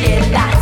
tienda. 0.04 0.53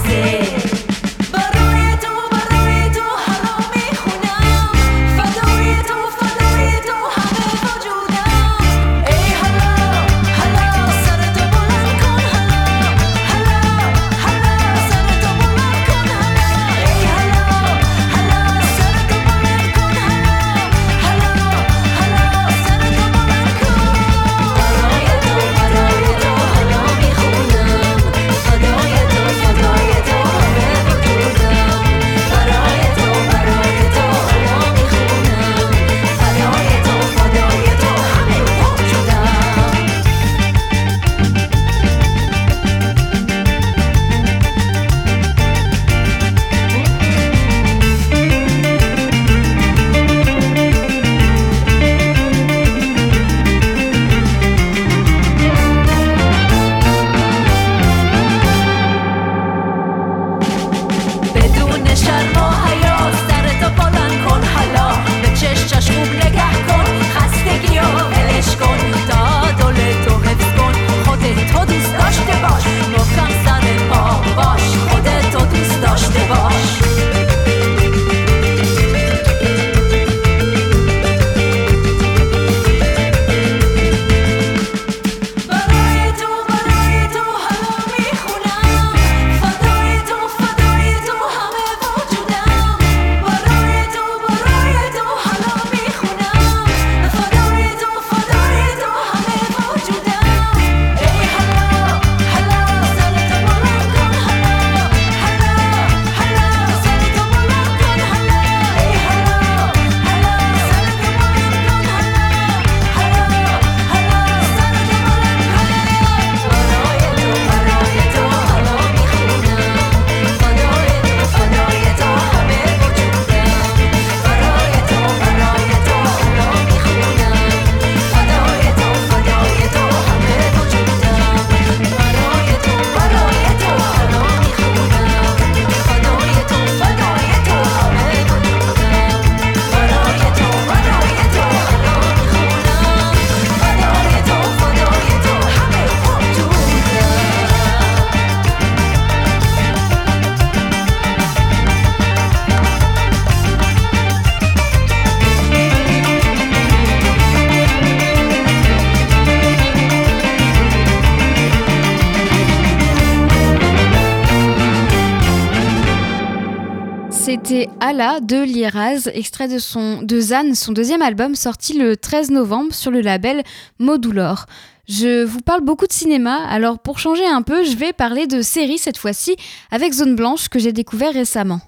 C'était 167.44 167.68
Allah 167.80 168.20
de 168.22 168.40
Liraz, 168.44 169.08
extrait 169.12 169.48
de, 169.48 169.58
son, 169.58 170.00
de 170.00 170.20
Zan, 170.20 170.54
son 170.54 170.70
deuxième 170.70 171.02
album 171.02 171.34
sorti 171.34 171.76
le 171.76 171.96
13 171.96 172.30
novembre 172.30 172.72
sur 172.72 172.92
le 172.92 173.00
label 173.00 173.42
Modulor. 173.80 174.46
Je 174.88 175.24
vous 175.24 175.40
parle 175.40 175.60
beaucoup 175.62 175.88
de 175.88 175.92
cinéma, 175.92 176.38
alors 176.48 176.78
pour 176.78 177.00
changer 177.00 177.26
un 177.26 177.42
peu, 177.42 177.64
je 177.64 177.76
vais 177.76 177.92
parler 177.92 178.28
de 178.28 178.42
séries 178.42 178.78
cette 178.78 178.96
fois-ci 178.96 179.34
avec 179.72 179.92
Zone 179.92 180.14
Blanche 180.14 180.48
que 180.50 180.60
j'ai 180.60 180.72
découvert 180.72 181.12
récemment. 181.12 181.60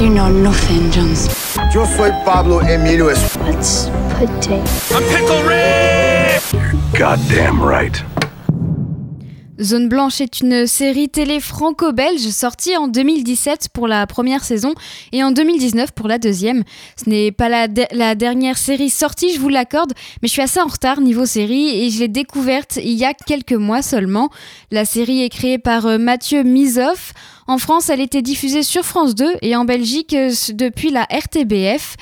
You 0.00 0.08
know 0.08 0.28
nothing, 0.28 0.90
Jones. 0.92 1.28
Yo 1.72 1.86
soy 1.96 2.10
Pablo 2.24 2.60
Emilio? 2.62 3.10
I'm 3.10 5.04
Pickle 5.08 5.42
Rick! 5.46 6.42
You're 6.52 6.74
goddamn 6.98 7.62
right. 7.62 8.02
Zone 9.60 9.88
Blanche 9.88 10.20
est 10.20 10.40
une 10.40 10.66
série 10.66 11.08
télé 11.08 11.38
franco-belge 11.38 12.28
sortie 12.30 12.76
en 12.76 12.88
2017 12.88 13.68
pour 13.72 13.86
la 13.86 14.04
première 14.08 14.42
saison 14.42 14.74
et 15.12 15.22
en 15.22 15.30
2019 15.30 15.92
pour 15.92 16.08
la 16.08 16.18
deuxième. 16.18 16.64
Ce 17.02 17.08
n'est 17.08 17.30
pas 17.30 17.48
la, 17.48 17.68
de- 17.68 17.86
la 17.92 18.16
dernière 18.16 18.58
série 18.58 18.90
sortie, 18.90 19.32
je 19.32 19.38
vous 19.38 19.48
l'accorde, 19.48 19.92
mais 20.20 20.26
je 20.28 20.32
suis 20.32 20.42
assez 20.42 20.60
en 20.60 20.66
retard 20.66 21.00
niveau 21.00 21.24
série 21.24 21.68
et 21.68 21.90
je 21.90 22.00
l'ai 22.00 22.08
découverte 22.08 22.78
il 22.82 22.94
y 22.94 23.04
a 23.04 23.14
quelques 23.14 23.52
mois 23.52 23.82
seulement. 23.82 24.28
La 24.72 24.84
série 24.84 25.22
est 25.22 25.28
créée 25.30 25.58
par 25.58 25.86
euh, 25.86 25.98
Mathieu 25.98 26.42
Mizoff. 26.42 27.12
En 27.46 27.58
France, 27.58 27.90
elle 27.90 28.00
était 28.00 28.22
diffusée 28.22 28.64
sur 28.64 28.84
France 28.84 29.14
2 29.14 29.34
et 29.40 29.54
en 29.54 29.64
Belgique 29.64 30.14
euh, 30.14 30.32
depuis 30.52 30.90
la 30.90 31.04
RTBF. 31.04 31.94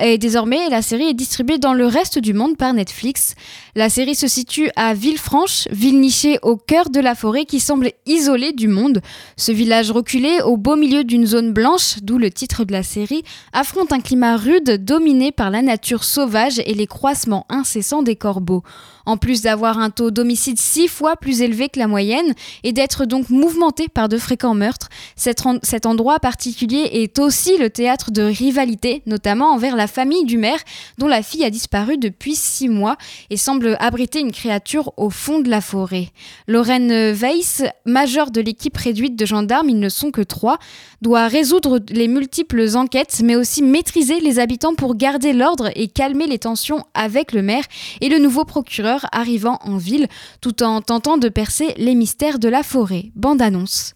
Et 0.00 0.16
désormais, 0.16 0.70
la 0.70 0.80
série 0.80 1.08
est 1.10 1.12
distribuée 1.14 1.58
dans 1.58 1.74
le 1.74 1.84
reste 1.86 2.18
du 2.18 2.32
monde 2.32 2.56
par 2.56 2.72
Netflix. 2.72 3.34
La 3.74 3.88
série 3.88 4.14
se 4.14 4.28
situe 4.28 4.68
à 4.76 4.92
Villefranche, 4.92 5.66
ville 5.70 5.98
nichée 5.98 6.38
au 6.42 6.58
cœur 6.58 6.90
de 6.90 7.00
la 7.00 7.14
forêt 7.14 7.46
qui 7.46 7.58
semble 7.58 7.92
isolée 8.04 8.52
du 8.52 8.68
monde. 8.68 9.00
Ce 9.38 9.50
village 9.50 9.90
reculé, 9.90 10.42
au 10.44 10.58
beau 10.58 10.76
milieu 10.76 11.04
d'une 11.04 11.24
zone 11.24 11.54
blanche, 11.54 11.96
d'où 12.02 12.18
le 12.18 12.30
titre 12.30 12.64
de 12.64 12.72
la 12.72 12.82
série, 12.82 13.22
affronte 13.54 13.90
un 13.92 14.00
climat 14.00 14.36
rude 14.36 14.84
dominé 14.84 15.32
par 15.32 15.48
la 15.50 15.62
nature 15.62 16.04
sauvage 16.04 16.60
et 16.66 16.74
les 16.74 16.86
croissements 16.86 17.46
incessants 17.48 18.02
des 18.02 18.14
corbeaux. 18.14 18.62
En 19.04 19.16
plus 19.16 19.40
d'avoir 19.40 19.78
un 19.78 19.90
taux 19.90 20.10
d'homicide 20.12 20.60
six 20.60 20.86
fois 20.86 21.16
plus 21.16 21.40
élevé 21.40 21.68
que 21.68 21.80
la 21.80 21.88
moyenne 21.88 22.34
et 22.62 22.72
d'être 22.72 23.04
donc 23.04 23.30
mouvementé 23.30 23.88
par 23.88 24.08
de 24.08 24.18
fréquents 24.18 24.54
meurtres, 24.54 24.90
cet, 25.16 25.44
en- 25.46 25.58
cet 25.62 25.86
endroit 25.86 26.20
particulier 26.20 26.88
est 26.92 27.18
aussi 27.18 27.56
le 27.56 27.70
théâtre 27.70 28.10
de 28.12 28.22
rivalité, 28.22 29.02
notamment 29.06 29.50
envers 29.54 29.76
la 29.76 29.86
famille 29.88 30.24
du 30.24 30.36
maire, 30.36 30.60
dont 30.98 31.08
la 31.08 31.22
fille 31.22 31.44
a 31.44 31.50
disparu 31.50 31.96
depuis 31.96 32.36
six 32.36 32.68
mois 32.68 32.96
et 33.30 33.36
semble 33.36 33.61
abriter 33.78 34.20
une 34.20 34.32
créature 34.32 34.92
au 34.96 35.10
fond 35.10 35.40
de 35.40 35.50
la 35.50 35.60
forêt. 35.60 36.08
Lorraine 36.46 37.12
Weiss, 37.12 37.62
majeure 37.84 38.30
de 38.30 38.40
l'équipe 38.40 38.76
réduite 38.76 39.16
de 39.16 39.26
gendarmes, 39.26 39.68
ils 39.68 39.78
ne 39.78 39.88
sont 39.88 40.10
que 40.10 40.20
trois, 40.20 40.58
doit 41.00 41.26
résoudre 41.26 41.80
les 41.90 42.08
multiples 42.08 42.76
enquêtes, 42.76 43.20
mais 43.24 43.36
aussi 43.36 43.62
maîtriser 43.62 44.20
les 44.20 44.38
habitants 44.38 44.74
pour 44.74 44.94
garder 44.94 45.32
l'ordre 45.32 45.70
et 45.74 45.88
calmer 45.88 46.26
les 46.26 46.38
tensions 46.38 46.84
avec 46.94 47.32
le 47.32 47.42
maire 47.42 47.64
et 48.00 48.08
le 48.08 48.18
nouveau 48.18 48.44
procureur 48.44 49.06
arrivant 49.12 49.58
en 49.62 49.76
ville, 49.76 50.06
tout 50.40 50.62
en 50.62 50.80
tentant 50.80 51.18
de 51.18 51.28
percer 51.28 51.74
les 51.76 51.94
mystères 51.94 52.38
de 52.38 52.48
la 52.48 52.62
forêt. 52.62 53.10
Bande 53.14 53.42
annonce. 53.42 53.94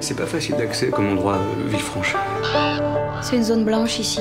C'est 0.00 0.16
pas 0.16 0.26
facile 0.26 0.56
d'accès 0.56 0.90
comme 0.90 1.08
endroit 1.08 1.36
euh, 1.36 1.68
Villefranche. 1.68 2.14
C'est 3.22 3.36
une 3.36 3.44
zone 3.44 3.64
blanche 3.64 3.98
ici. 3.98 4.20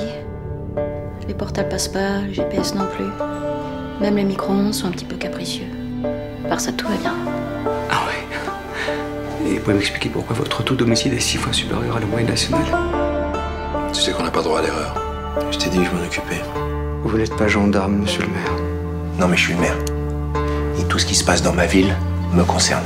Les 1.27 1.33
portables 1.33 1.69
passent 1.69 1.87
pas, 1.87 2.19
le 2.21 2.33
GPS 2.33 2.75
non 2.75 2.85
plus. 2.85 3.05
Même 3.99 4.15
les 4.17 4.23
micro-ondes 4.23 4.73
sont 4.73 4.87
un 4.87 4.91
petit 4.91 5.05
peu 5.05 5.15
capricieux. 5.15 5.65
Par 6.47 6.59
ça, 6.59 6.71
tout 6.71 6.87
va 6.87 6.95
bien. 6.97 7.13
Ah 7.89 8.01
ouais. 8.07 9.49
Et 9.49 9.55
vous 9.55 9.61
pouvez 9.61 9.75
m'expliquer 9.75 10.09
pourquoi 10.09 10.35
votre 10.35 10.63
taux 10.63 10.75
d'homicide 10.75 11.13
est 11.13 11.19
six 11.19 11.37
fois 11.37 11.51
supérieur 11.51 11.97
à 11.97 11.99
la 11.99 12.05
moyenne 12.05 12.29
nationale 12.29 12.65
Tu 13.91 14.01
sais 14.01 14.11
qu'on 14.11 14.23
n'a 14.23 14.29
pas 14.31 14.43
droit 14.43 14.59
à 14.59 14.61
l'erreur. 14.61 14.93
Je 15.51 15.57
t'ai 15.57 15.69
dit 15.69 15.79
que 15.79 15.85
je 15.85 15.91
m'en 15.91 16.03
occupais. 16.03 16.41
Vous 17.03 17.17
n'êtes 17.17 17.35
pas 17.35 17.47
gendarme, 17.47 17.95
monsieur 17.95 18.21
le 18.21 18.27
maire. 18.27 18.51
Non, 19.19 19.27
mais 19.27 19.37
je 19.37 19.41
suis 19.43 19.53
le 19.53 19.61
maire. 19.61 19.77
Et 20.79 20.83
tout 20.83 20.99
ce 20.99 21.05
qui 21.05 21.15
se 21.15 21.23
passe 21.23 21.41
dans 21.41 21.53
ma 21.53 21.65
ville 21.65 21.95
me 22.33 22.43
concerne. 22.43 22.83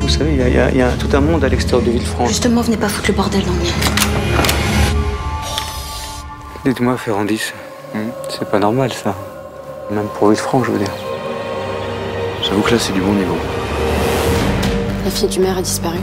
Vous 0.00 0.08
savez, 0.08 0.32
il 0.32 0.38
y 0.38 0.58
a, 0.58 0.70
y 0.70 0.78
y 0.78 0.98
tout 0.98 1.16
un 1.16 1.20
monde 1.20 1.44
à 1.44 1.48
l'extérieur 1.48 1.82
de 1.86 1.90
Villefranche. 1.92 2.28
Justement, 2.28 2.60
venez 2.60 2.76
pas 2.76 2.88
foutre 2.88 3.08
le 3.08 3.14
bordel 3.14 3.42
dans 3.44 3.52
le 3.52 3.58
mien. 3.58 4.13
Dites-moi, 6.64 6.96
Ferrandis, 6.96 7.52
hmm, 7.92 8.08
c'est 8.30 8.48
pas 8.48 8.58
normal 8.58 8.90
ça. 8.90 9.14
Même 9.90 10.06
pour 10.14 10.28
Villefranche, 10.28 10.66
je 10.66 10.72
veux 10.72 10.78
dire. 10.78 10.94
J'avoue 12.42 12.62
que 12.62 12.70
là, 12.70 12.78
c'est 12.78 12.94
du 12.94 13.02
bon 13.02 13.12
niveau. 13.12 13.36
La 15.04 15.10
fille 15.10 15.28
du 15.28 15.40
maire 15.40 15.58
a 15.58 15.60
disparu. 15.60 15.98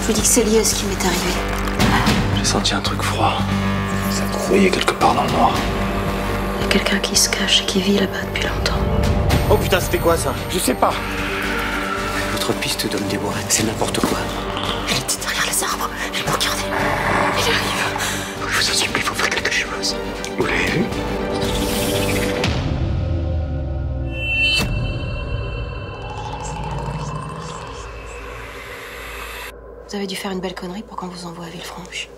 Je 0.00 0.06
vous 0.06 0.12
dis 0.12 0.20
que 0.20 0.26
c'est 0.28 0.44
lié 0.44 0.60
à 0.60 0.64
ce 0.64 0.76
qui 0.76 0.84
m'est 0.84 1.04
arrivé. 1.04 1.32
J'ai 2.38 2.44
senti 2.44 2.72
un 2.72 2.80
truc 2.80 3.02
froid. 3.02 3.38
Ça 4.12 4.22
grouillait 4.30 4.70
quelque 4.70 4.92
part 4.92 5.14
dans 5.14 5.24
le 5.24 5.32
noir. 5.32 5.54
Il 6.60 6.62
y 6.62 6.64
a 6.66 6.68
quelqu'un 6.68 6.98
qui 7.00 7.16
se 7.16 7.28
cache 7.28 7.62
et 7.62 7.64
qui 7.64 7.80
vit 7.80 7.98
là-bas 7.98 8.22
depuis 8.32 8.44
longtemps. 8.44 8.78
Oh 9.50 9.56
putain, 9.56 9.80
c'était 9.80 9.98
quoi 9.98 10.16
ça? 10.16 10.34
Je 10.50 10.60
sais 10.60 10.74
pas. 10.74 10.92
Votre 12.30 12.52
piste 12.60 12.88
d'homme 12.88 13.08
dévoré, 13.10 13.40
c'est 13.48 13.64
n'importe 13.64 13.98
quoi. 13.98 14.18
Elle 14.88 14.98
était 14.98 15.16
derrière 15.20 15.46
les 15.46 15.64
arbres. 15.64 15.90
Elle 16.14 16.24
me 16.24 16.32
regardait. 16.32 16.62
Elle 17.38 17.52
arrive. 17.52 17.85
Vous 19.94 20.46
l'avez 20.46 20.64
vu 20.64 20.84
Vous 29.88 29.94
avez 29.94 30.06
dû 30.08 30.16
faire 30.16 30.32
une 30.32 30.40
belle 30.40 30.56
connerie 30.56 30.82
pour 30.82 30.96
qu'on 30.96 31.06
vous 31.06 31.26
envoie 31.26 31.44
à 31.44 31.48
Villefranche. 31.48 32.08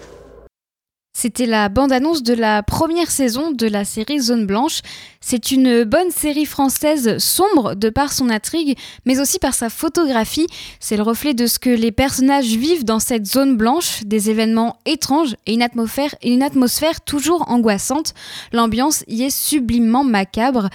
C'était 1.20 1.46
la 1.46 1.68
bande-annonce 1.68 2.22
de 2.22 2.32
la 2.32 2.62
première 2.62 3.10
saison 3.10 3.50
de 3.50 3.66
la 3.66 3.84
série 3.84 4.20
Zone 4.20 4.46
Blanche. 4.46 4.82
C'est 5.20 5.50
une 5.50 5.82
bonne 5.82 6.12
série 6.12 6.44
française 6.44 7.18
sombre 7.18 7.74
de 7.74 7.90
par 7.90 8.12
son 8.12 8.30
intrigue, 8.30 8.78
mais 9.04 9.18
aussi 9.18 9.40
par 9.40 9.52
sa 9.52 9.68
photographie. 9.68 10.46
C'est 10.78 10.96
le 10.96 11.02
reflet 11.02 11.34
de 11.34 11.48
ce 11.48 11.58
que 11.58 11.70
les 11.70 11.90
personnages 11.90 12.54
vivent 12.54 12.84
dans 12.84 13.00
cette 13.00 13.26
zone 13.26 13.56
blanche, 13.56 14.04
des 14.04 14.30
événements 14.30 14.76
étranges 14.86 15.34
et 15.44 15.54
une 15.54 15.64
atmosphère, 16.44 17.00
toujours 17.00 17.50
angoissante. 17.50 18.14
L'ambiance 18.52 19.02
y 19.08 19.24
est 19.24 19.36
sublimement 19.36 20.04
macabre. 20.04 20.68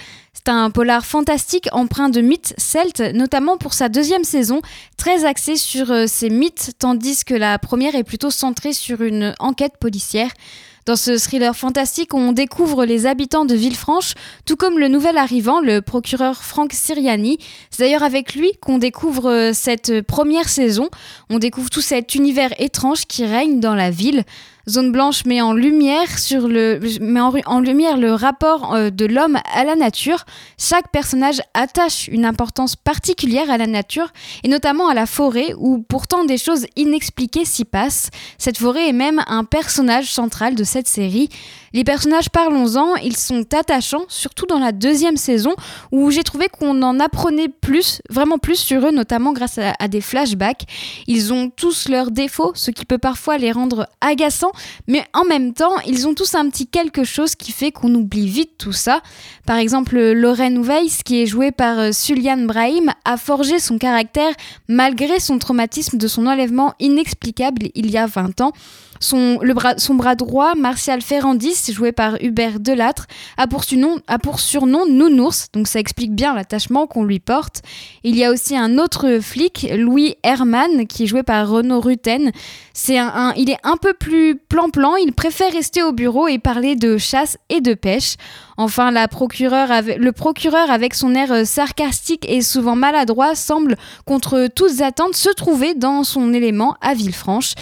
C'est 0.46 0.52
un 0.52 0.70
polar 0.70 1.06
fantastique 1.06 1.68
empreint 1.72 2.10
de 2.10 2.20
mythes 2.20 2.52
celtes, 2.58 3.00
notamment 3.00 3.56
pour 3.56 3.72
sa 3.72 3.88
deuxième 3.88 4.24
saison, 4.24 4.60
très 4.98 5.24
axé 5.24 5.56
sur 5.56 5.90
euh, 5.90 6.04
ces 6.06 6.28
mythes, 6.28 6.72
tandis 6.78 7.24
que 7.24 7.32
la 7.32 7.58
première 7.58 7.94
est 7.94 8.04
plutôt 8.04 8.30
centrée 8.30 8.74
sur 8.74 9.00
une 9.00 9.34
enquête 9.38 9.78
policière. 9.80 10.28
Dans 10.84 10.96
ce 10.96 11.16
thriller 11.16 11.56
fantastique, 11.56 12.12
on 12.12 12.32
découvre 12.32 12.84
les 12.84 13.06
habitants 13.06 13.46
de 13.46 13.54
Villefranche, 13.54 14.12
tout 14.44 14.56
comme 14.56 14.78
le 14.78 14.88
nouvel 14.88 15.16
arrivant, 15.16 15.60
le 15.60 15.80
procureur 15.80 16.44
Franck 16.44 16.74
Siriani. 16.74 17.38
C'est 17.70 17.84
d'ailleurs 17.84 18.02
avec 18.02 18.34
lui 18.34 18.52
qu'on 18.60 18.76
découvre 18.76 19.30
euh, 19.30 19.52
cette 19.54 20.02
première 20.02 20.50
saison. 20.50 20.90
On 21.30 21.38
découvre 21.38 21.70
tout 21.70 21.80
cet 21.80 22.14
univers 22.14 22.52
étrange 22.60 23.06
qui 23.06 23.24
règne 23.24 23.60
dans 23.60 23.74
la 23.74 23.90
ville. 23.90 24.24
Zone 24.66 24.92
Blanche 24.92 25.26
met 25.26 25.42
en 25.42 25.52
lumière, 25.52 26.18
sur 26.18 26.48
le, 26.48 26.80
met 27.00 27.20
en, 27.20 27.34
en 27.44 27.60
lumière 27.60 27.98
le 27.98 28.14
rapport 28.14 28.74
euh, 28.74 28.88
de 28.88 29.04
l'homme 29.04 29.38
à 29.52 29.64
la 29.64 29.76
nature. 29.76 30.24
Chaque 30.58 30.90
personnage 30.90 31.42
attache 31.52 32.08
une 32.08 32.24
importance 32.24 32.74
particulière 32.74 33.50
à 33.50 33.58
la 33.58 33.66
nature, 33.66 34.10
et 34.42 34.48
notamment 34.48 34.88
à 34.88 34.94
la 34.94 35.04
forêt, 35.04 35.54
où 35.58 35.84
pourtant 35.86 36.24
des 36.24 36.38
choses 36.38 36.64
inexpliquées 36.76 37.44
s'y 37.44 37.66
passent. 37.66 38.08
Cette 38.38 38.56
forêt 38.56 38.88
est 38.88 38.94
même 38.94 39.22
un 39.26 39.44
personnage 39.44 40.10
central 40.10 40.54
de 40.54 40.64
cette 40.64 40.88
série. 40.88 41.28
Les 41.74 41.84
personnages, 41.84 42.30
parlons-en, 42.30 42.94
ils 42.96 43.16
sont 43.16 43.44
attachants, 43.52 44.04
surtout 44.08 44.46
dans 44.46 44.60
la 44.60 44.72
deuxième 44.72 45.18
saison, 45.18 45.54
où 45.92 46.10
j'ai 46.10 46.22
trouvé 46.22 46.46
qu'on 46.48 46.80
en 46.82 47.00
apprenait 47.00 47.48
plus, 47.48 48.00
vraiment 48.08 48.38
plus 48.38 48.56
sur 48.56 48.86
eux, 48.86 48.92
notamment 48.92 49.32
grâce 49.32 49.58
à, 49.58 49.74
à 49.78 49.88
des 49.88 50.00
flashbacks. 50.00 50.62
Ils 51.06 51.34
ont 51.34 51.50
tous 51.50 51.88
leurs 51.90 52.10
défauts, 52.10 52.52
ce 52.54 52.70
qui 52.70 52.86
peut 52.86 52.96
parfois 52.96 53.36
les 53.36 53.52
rendre 53.52 53.88
agaçants, 54.00 54.52
mais 54.86 55.04
en 55.12 55.24
même 55.24 55.52
temps, 55.52 55.74
ils 55.86 56.06
ont 56.06 56.14
tous 56.14 56.34
un 56.34 56.48
petit 56.48 56.66
quelque 56.66 57.04
chose 57.04 57.34
qui 57.34 57.52
fait 57.52 57.72
qu'on 57.72 57.94
oublie 57.94 58.28
vite 58.28 58.52
tout 58.58 58.72
ça. 58.72 59.02
Par 59.46 59.56
exemple, 59.56 59.98
Lorraine 59.98 60.62
Weiss, 60.62 61.02
qui 61.02 61.22
est 61.22 61.26
jouée 61.26 61.52
par 61.52 61.78
euh, 61.78 61.92
Suliane 61.92 62.46
Brahim, 62.46 62.92
a 63.04 63.16
forgé 63.16 63.58
son 63.58 63.78
caractère 63.78 64.32
malgré 64.68 65.20
son 65.20 65.38
traumatisme 65.38 65.98
de 65.98 66.08
son 66.08 66.26
enlèvement 66.26 66.74
inexplicable 66.80 67.68
il 67.74 67.90
y 67.90 67.98
a 67.98 68.06
20 68.06 68.40
ans. 68.40 68.52
Son, 69.04 69.38
bras, 69.94 70.14
droit, 70.14 70.54
Martial 70.54 71.02
Ferrandis, 71.02 71.70
joué 71.70 71.92
par 71.92 72.16
Hubert 72.22 72.58
Delattre, 72.58 73.06
a 73.36 73.46
pour, 73.46 73.64
surnom, 73.64 74.86
Nounours, 74.88 75.48
donc 75.52 75.68
ça 75.68 75.78
explique 75.78 76.14
bien 76.14 76.34
l'attachement 76.34 76.86
qu'on 76.86 77.04
lui 77.04 77.20
porte. 77.20 77.60
Il 78.02 78.16
y 78.16 78.24
a 78.24 78.30
aussi 78.30 78.56
un 78.56 78.78
autre 78.78 79.18
flic, 79.20 79.68
Louis 79.76 80.16
Herman, 80.22 80.86
qui 80.86 81.02
est 81.02 81.06
joué 81.06 81.22
par 81.22 81.46
Renaud 81.46 81.80
Rutten. 81.80 82.32
C'est 82.72 82.96
un, 82.96 83.34
il 83.36 83.50
est 83.50 83.58
un 83.62 83.76
peu 83.76 83.92
plus 83.92 84.36
plan-plan, 84.36 84.96
il 84.96 85.12
préfère 85.12 85.52
rester 85.52 85.82
au 85.82 85.92
bureau 85.92 86.26
et 86.26 86.38
parler 86.38 86.74
de 86.74 86.96
chasse 86.96 87.36
et 87.50 87.60
de 87.60 87.74
pêche. 87.74 88.14
Enfin, 88.56 88.90
le 88.90 90.12
procureur, 90.12 90.70
avec 90.70 90.94
son 90.94 91.14
air 91.14 91.32
euh, 91.32 91.44
sarcastique 91.44 92.24
et 92.28 92.40
souvent 92.40 92.76
maladroit, 92.76 93.34
semble, 93.34 93.76
contre 94.06 94.48
toutes 94.54 94.80
attentes, 94.80 95.14
se 95.14 95.30
trouver 95.30 95.74
dans 95.74 96.04
son 96.04 96.32
élément 96.32 96.76
à 96.80 96.94
Villefranche. 96.94 97.54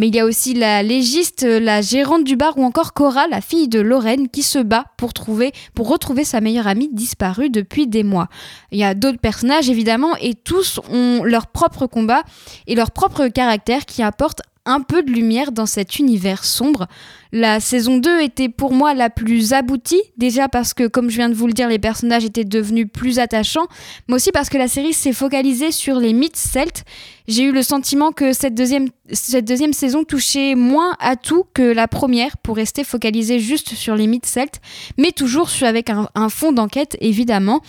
Mais 0.00 0.08
il 0.08 0.14
y 0.14 0.20
a 0.20 0.24
aussi 0.24 0.54
la 0.54 0.82
légiste, 0.82 1.42
la 1.42 1.82
gérante 1.82 2.24
du 2.24 2.34
bar 2.34 2.56
ou 2.56 2.64
encore 2.64 2.94
Cora, 2.94 3.26
la 3.28 3.42
fille 3.42 3.68
de 3.68 3.80
Lorraine, 3.80 4.30
qui 4.30 4.42
se 4.42 4.58
bat 4.58 4.86
pour, 4.96 5.12
trouver, 5.12 5.52
pour 5.74 5.90
retrouver 5.90 6.24
sa 6.24 6.40
meilleure 6.40 6.66
amie 6.66 6.88
disparue 6.90 7.50
depuis 7.50 7.86
des 7.86 8.02
mois. 8.02 8.28
Il 8.72 8.78
y 8.78 8.82
a 8.82 8.94
d'autres 8.94 9.18
personnages 9.18 9.68
évidemment 9.68 10.16
et 10.16 10.32
tous 10.32 10.80
ont 10.90 11.22
leur 11.22 11.48
propre 11.48 11.86
combat 11.86 12.22
et 12.66 12.76
leur 12.76 12.92
propre 12.92 13.28
caractère 13.28 13.84
qui 13.84 14.02
apportent 14.02 14.40
un 14.66 14.80
peu 14.80 15.02
de 15.02 15.10
lumière 15.10 15.52
dans 15.52 15.66
cet 15.66 15.98
univers 15.98 16.44
sombre. 16.44 16.86
La 17.32 17.60
saison 17.60 17.98
2 17.98 18.20
était 18.22 18.48
pour 18.48 18.72
moi 18.72 18.92
la 18.92 19.08
plus 19.08 19.52
aboutie, 19.52 20.02
déjà 20.16 20.48
parce 20.48 20.74
que, 20.74 20.86
comme 20.86 21.10
je 21.10 21.16
viens 21.16 21.28
de 21.28 21.34
vous 21.34 21.46
le 21.46 21.52
dire, 21.52 21.68
les 21.68 21.78
personnages 21.78 22.24
étaient 22.24 22.44
devenus 22.44 22.86
plus 22.92 23.18
attachants, 23.18 23.66
mais 24.08 24.16
aussi 24.16 24.32
parce 24.32 24.48
que 24.48 24.58
la 24.58 24.68
série 24.68 24.92
s'est 24.92 25.12
focalisée 25.12 25.70
sur 25.70 26.00
les 26.00 26.12
mythes 26.12 26.36
celtes. 26.36 26.84
J'ai 27.28 27.44
eu 27.44 27.52
le 27.52 27.62
sentiment 27.62 28.12
que 28.12 28.32
cette 28.32 28.54
deuxième, 28.54 28.88
cette 29.12 29.44
deuxième 29.44 29.72
saison 29.72 30.04
touchait 30.04 30.54
moins 30.56 30.96
à 30.98 31.16
tout 31.16 31.44
que 31.54 31.62
la 31.62 31.88
première, 31.88 32.36
pour 32.36 32.56
rester 32.56 32.84
focalisée 32.84 33.38
juste 33.38 33.74
sur 33.74 33.94
les 33.94 34.06
mythes 34.06 34.26
celtes, 34.26 34.60
mais 34.98 35.12
toujours 35.12 35.48
avec 35.62 35.88
un 35.90 36.28
fond 36.28 36.52
d'enquête, 36.52 36.96
évidemment. 37.00 37.60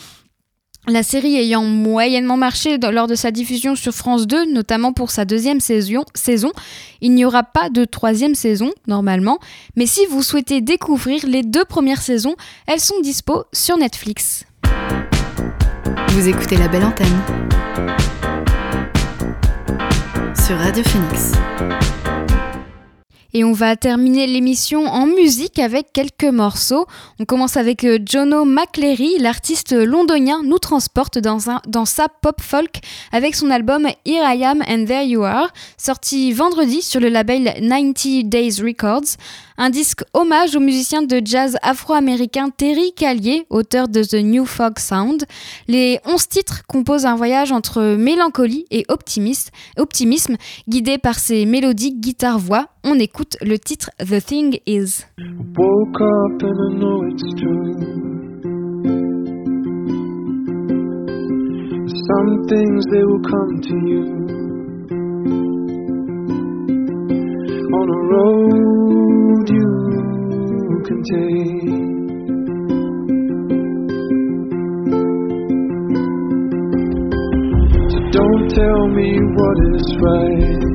La 0.87 1.03
série 1.03 1.35
ayant 1.35 1.63
moyennement 1.63 2.37
marché 2.37 2.79
lors 2.79 3.05
de 3.05 3.13
sa 3.13 3.29
diffusion 3.29 3.75
sur 3.75 3.93
France 3.93 4.25
2, 4.25 4.51
notamment 4.51 4.93
pour 4.93 5.11
sa 5.11 5.25
deuxième 5.25 5.59
saison, 5.59 6.51
il 7.01 7.13
n'y 7.13 7.23
aura 7.23 7.43
pas 7.43 7.69
de 7.69 7.85
troisième 7.85 8.33
saison 8.33 8.71
normalement, 8.87 9.37
mais 9.75 9.85
si 9.85 10.07
vous 10.07 10.23
souhaitez 10.23 10.59
découvrir 10.59 11.23
les 11.27 11.43
deux 11.43 11.65
premières 11.65 12.01
saisons, 12.01 12.35
elles 12.65 12.79
sont 12.79 12.99
dispo 13.01 13.43
sur 13.53 13.77
Netflix. 13.77 14.45
Vous 16.09 16.27
écoutez 16.27 16.57
la 16.57 16.67
belle 16.67 16.83
antenne 16.83 17.21
sur 20.35 20.57
Radio 20.57 20.83
Phoenix. 20.83 21.33
Et 23.33 23.43
on 23.43 23.53
va 23.53 23.75
terminer 23.75 24.27
l'émission 24.27 24.85
en 24.85 25.05
musique 25.05 25.59
avec 25.59 25.93
quelques 25.93 26.25
morceaux. 26.25 26.85
On 27.19 27.25
commence 27.25 27.55
avec 27.55 27.83
euh, 27.83 27.97
Jono 28.05 28.43
McCleary, 28.43 29.17
l'artiste 29.19 29.71
londonien 29.73 30.41
nous 30.43 30.59
transporte 30.59 31.17
dans, 31.17 31.37
dans 31.67 31.85
sa 31.85 32.07
pop 32.09 32.41
folk 32.41 32.81
avec 33.11 33.35
son 33.35 33.49
album 33.49 33.87
Here 34.05 34.25
I 34.25 34.43
Am 34.43 34.61
and 34.67 34.85
There 34.85 35.05
You 35.05 35.23
Are, 35.23 35.47
sorti 35.77 36.33
vendredi 36.33 36.81
sur 36.81 36.99
le 36.99 37.09
label 37.09 37.53
90 37.55 38.25
Days 38.25 38.61
Records. 38.61 39.17
Un 39.63 39.69
disque 39.69 40.03
hommage 40.15 40.55
au 40.55 40.59
musicien 40.59 41.03
de 41.03 41.21
jazz 41.23 41.55
afro-américain 41.61 42.49
Terry 42.49 42.93
Callier, 42.95 43.45
auteur 43.51 43.87
de 43.87 44.01
The 44.01 44.15
New 44.15 44.45
Fog 44.45 44.79
Sound. 44.79 45.25
Les 45.67 45.99
11 46.03 46.27
titres 46.29 46.63
composent 46.65 47.05
un 47.05 47.13
voyage 47.15 47.51
entre 47.51 47.95
mélancolie 47.95 48.65
et 48.71 48.85
optimisme, 48.89 49.51
guidé 50.67 50.97
par 50.97 51.19
ses 51.19 51.45
mélodies 51.45 51.93
guitare-voix. 51.93 52.69
On 52.83 52.97
écoute 52.97 53.37
le 53.39 53.59
titre 53.59 53.91
The 53.99 54.25
Thing 54.25 54.57
Is. 54.65 55.05
They 62.89 63.03
will 63.03 63.21
come 63.21 63.61
on 67.73 67.89
a 67.89 67.99
road 68.11 69.00
you 69.49 70.81
can 70.85 71.01
take. 71.03 71.91
So 77.91 77.99
don't 78.11 78.49
tell 78.55 78.87
me 78.87 79.09
what 79.35 79.57
is 79.75 79.87
right. 80.01 80.71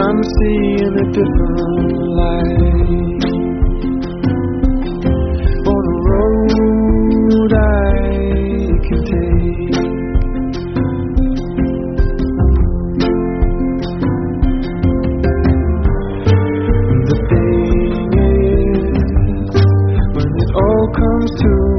I'm 0.00 0.22
seeing 0.22 0.94
a 0.94 1.06
different 1.12 1.92
light 2.18 3.24
on 5.66 5.82
a 5.84 5.96
road 6.08 7.52
I 7.52 7.58
can 8.86 9.00
take. 9.04 9.57
Comes 21.18 21.30
to 21.40 21.77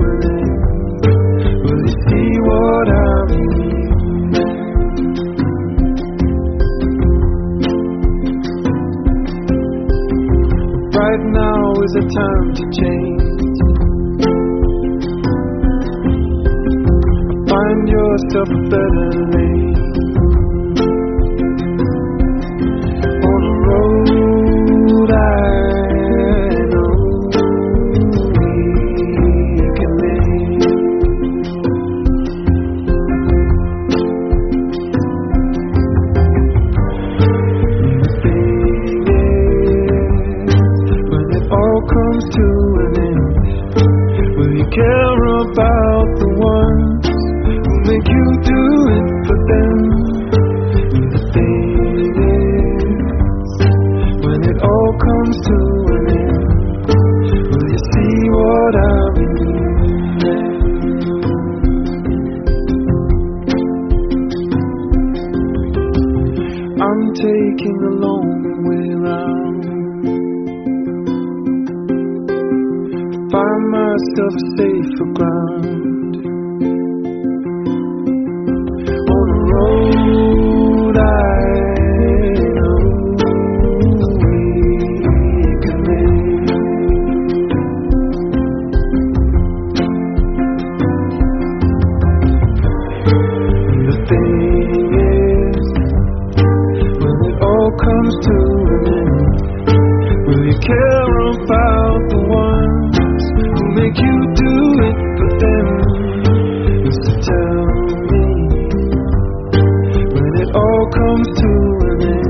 comes 110.91 111.27
to 111.41 111.51
an 111.89 112.01
end. 112.01 112.27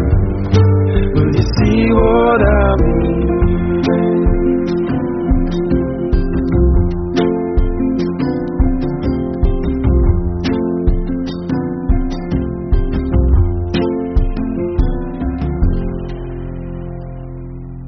Will 1.15 1.31
you 1.35 1.45
see 1.55 1.91
what 1.91 2.41
I 2.41 2.75
mean? 2.83 3.09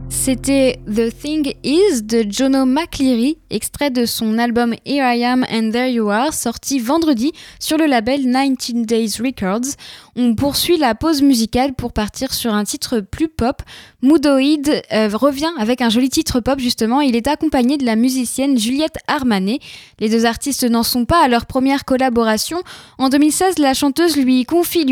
C'était 0.10 0.81
The 0.92 1.10
Thing 1.10 1.54
Is 1.64 2.04
de 2.04 2.26
Jono 2.30 2.66
McCleary, 2.66 3.38
extrait 3.50 3.92
de 3.92 4.06
son 4.06 4.38
album 4.38 4.76
Here 4.86 5.06
I 5.06 5.24
Am 5.24 5.46
and 5.50 5.72
There 5.72 5.90
You 5.90 6.10
Are, 6.10 6.34
sorti 6.34 6.80
vendredi 6.80 7.32
sur 7.60 7.78
le 7.78 7.86
label 7.86 8.24
19 8.30 8.86
Days 8.86 9.22
Records. 9.24 9.78
On 10.18 10.36
poursuit 10.36 10.76
la 10.76 10.94
pause 10.94 11.22
musicale 11.22 11.74
pour 11.74 11.94
partir 11.94 12.34
sur 12.34 12.54
un 12.54 12.66
titre 12.66 13.00
plus 13.00 13.30
pop. 13.30 13.62
Moodoid 14.02 14.84
euh, 14.92 15.10
revient 15.14 15.52
avec 15.58 15.80
un 15.80 15.90
joli 15.90 16.10
titre 16.10 16.42
pop 16.42 16.60
justement. 16.60 17.00
Il 17.00 17.16
est 17.16 17.28
accompagné 17.28 17.78
de 17.78 17.86
la 17.86 17.96
musicienne 17.96 18.58
Juliette 18.58 18.98
Armanet. 19.08 19.60
Les 20.00 20.10
deux 20.10 20.26
artistes 20.26 20.66
n'en 20.66 20.84
sont 20.84 21.06
pas 21.06 21.24
à 21.24 21.30
leur 21.30 21.46
première 21.46 21.86
collaboration. 21.86 22.62
En 22.98 23.08
2016, 23.08 23.60
la 23.60 23.74
chanteuse 23.74 24.18
lui 24.18 24.46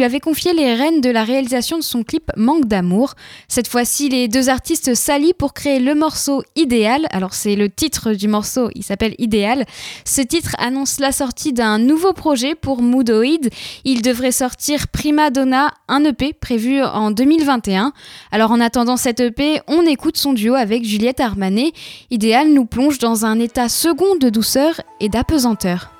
avait 0.04 0.20
confié 0.22 0.54
les 0.54 0.76
rênes 0.76 1.02
de 1.02 1.10
la 1.10 1.26
réalisation 1.26 1.78
de 1.78 1.84
son 1.84 2.04
clip 2.04 2.32
Manque 2.38 2.68
d'amour. 2.68 3.16
Cette 3.50 3.68
fois-ci, 3.68 4.08
les 4.08 4.30
deux 4.30 4.47
artistes 4.47 4.95
s'allient 4.95 5.34
pour 5.34 5.54
créer 5.54 5.80
le 5.80 5.89
morceau 5.96 6.44
Idéal. 6.56 7.08
Alors 7.12 7.34
c'est 7.34 7.56
le 7.56 7.70
titre 7.70 8.14
du 8.14 8.28
morceau, 8.28 8.70
il 8.76 8.84
s'appelle 8.84 9.16
Idéal. 9.18 9.66
Ce 10.06 10.22
titre 10.22 10.56
annonce 10.58 11.00
la 11.00 11.12
sortie 11.12 11.54
d'un 11.54 11.78
nouveau 11.78 12.14
projet 12.14 12.56
pour 12.56 12.82
Moodoid. 12.82 13.50
Il 13.84 14.02
devrait 14.02 14.32
sortir 14.32 14.88
Prima 14.88 15.30
Donna, 15.30 15.72
un 15.88 16.04
EP 16.04 16.34
prévu 16.34 16.82
en 16.82 17.12
2021. 17.12 17.94
Alors 18.32 18.52
en 18.52 18.60
attendant 18.60 18.98
cet 18.98 19.20
EP, 19.20 19.62
on 19.68 19.86
écoute 19.86 20.18
son 20.18 20.34
duo 20.34 20.56
avec 20.56 20.84
Juliette 20.84 21.20
Armanet. 21.20 21.72
Idéal 22.10 22.50
nous 22.50 22.66
plonge 22.66 23.00
dans 23.00 23.26
un 23.26 23.40
état 23.40 23.70
second 23.70 24.16
de 24.16 24.30
douceur 24.30 24.82
et 25.00 25.10
d'apesanteur. 25.10 25.99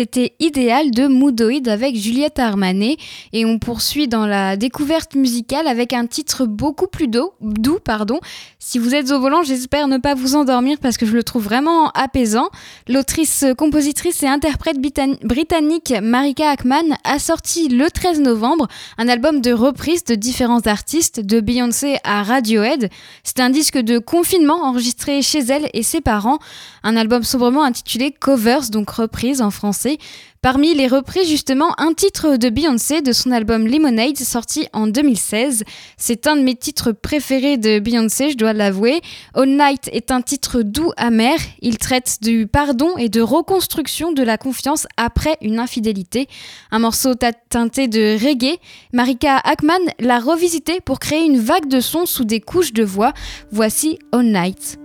C'était 0.00 0.32
Idéal 0.40 0.92
de 0.92 1.08
Moodoid 1.08 1.68
avec 1.68 1.94
Juliette 1.94 2.38
Armanet 2.38 2.96
et 3.34 3.44
on 3.44 3.58
poursuit 3.58 4.08
dans 4.08 4.24
la 4.24 4.56
découverte 4.56 5.14
musicale 5.14 5.66
avec 5.68 5.92
un 5.92 6.06
titre 6.06 6.46
beaucoup 6.46 6.86
plus 6.86 7.06
doux, 7.06 7.32
doux 7.42 7.80
pardon. 7.84 8.18
Si 8.58 8.78
vous 8.78 8.94
êtes 8.94 9.10
au 9.10 9.20
volant, 9.20 9.42
j'espère 9.42 9.88
ne 9.88 9.98
pas 9.98 10.14
vous 10.14 10.36
endormir 10.36 10.78
parce 10.80 10.96
que 10.96 11.04
je 11.04 11.12
le 11.12 11.22
trouve 11.22 11.44
vraiment 11.44 11.90
apaisant. 11.90 12.48
L'autrice, 12.88 13.44
compositrice 13.58 14.22
et 14.22 14.26
interprète 14.26 14.78
britan- 14.78 15.18
britannique 15.22 15.92
Marika 16.02 16.48
Ackman 16.48 16.96
a 17.04 17.18
sorti 17.18 17.68
le 17.68 17.90
13 17.90 18.20
novembre 18.20 18.68
un 18.96 19.06
album 19.06 19.42
de 19.42 19.52
reprises 19.52 20.04
de 20.04 20.14
différents 20.14 20.66
artistes, 20.66 21.20
de 21.20 21.40
Beyoncé 21.40 21.98
à 22.04 22.22
Radiohead. 22.22 22.88
C'est 23.22 23.40
un 23.40 23.50
disque 23.50 23.76
de 23.76 23.98
confinement 23.98 24.62
enregistré 24.64 25.20
chez 25.20 25.40
elle 25.40 25.68
et 25.74 25.82
ses 25.82 26.00
parents, 26.00 26.38
un 26.84 26.96
album 26.96 27.22
sobrement 27.22 27.64
intitulé 27.64 28.12
Covers, 28.12 28.70
donc 28.70 28.88
reprises 28.88 29.42
en 29.42 29.50
français 29.50 29.89
avancée, 29.90 29.98
Parmi 30.42 30.74
les 30.74 30.86
reprises, 30.86 31.28
justement, 31.28 31.78
un 31.78 31.92
titre 31.92 32.38
de 32.38 32.48
Beyoncé 32.48 33.02
de 33.02 33.12
son 33.12 33.30
album 33.30 33.66
Lemonade 33.66 34.16
sorti 34.16 34.68
en 34.72 34.86
2016. 34.86 35.64
C'est 35.98 36.26
un 36.26 36.34
de 36.34 36.40
mes 36.40 36.54
titres 36.54 36.92
préférés 36.92 37.58
de 37.58 37.78
Beyoncé, 37.78 38.30
je 38.30 38.38
dois 38.38 38.54
l'avouer. 38.54 39.02
All 39.34 39.50
Night 39.50 39.90
est 39.92 40.10
un 40.10 40.22
titre 40.22 40.62
doux 40.62 40.92
amer. 40.96 41.36
Il 41.60 41.76
traite 41.76 42.20
du 42.22 42.46
pardon 42.46 42.96
et 42.96 43.10
de 43.10 43.20
reconstruction 43.20 44.12
de 44.12 44.22
la 44.22 44.38
confiance 44.38 44.86
après 44.96 45.36
une 45.42 45.58
infidélité. 45.58 46.26
Un 46.70 46.78
morceau 46.78 47.12
teinté 47.50 47.86
de 47.86 48.16
reggae. 48.18 48.58
Marika 48.94 49.36
Ackman 49.44 49.92
l'a 49.98 50.20
revisité 50.20 50.80
pour 50.80 51.00
créer 51.00 51.26
une 51.26 51.38
vague 51.38 51.68
de 51.68 51.80
sons 51.80 52.06
sous 52.06 52.24
des 52.24 52.40
couches 52.40 52.72
de 52.72 52.82
voix. 52.82 53.12
Voici 53.52 53.98
All 54.12 54.24
Night. 54.24 54.78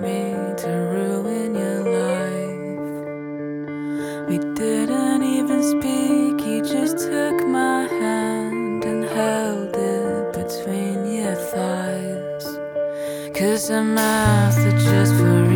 Me 0.00 0.34
to 0.56 0.68
ruin 0.68 1.54
your 1.54 1.82
life? 2.00 2.98
We 4.28 4.38
didn't 4.54 5.22
even 5.22 5.62
speak, 5.62 6.46
you 6.46 6.62
just 6.62 6.98
took 6.98 7.46
my 7.46 7.86
hand 7.86 8.84
and 8.84 9.04
held 9.04 9.74
it 9.76 10.32
between 10.32 11.06
your 11.06 11.34
thighs. 11.34 12.46
Cause 13.36 13.70
I'm 13.70 13.96
after 13.98 14.72
just 14.78 15.14
for 15.14 15.47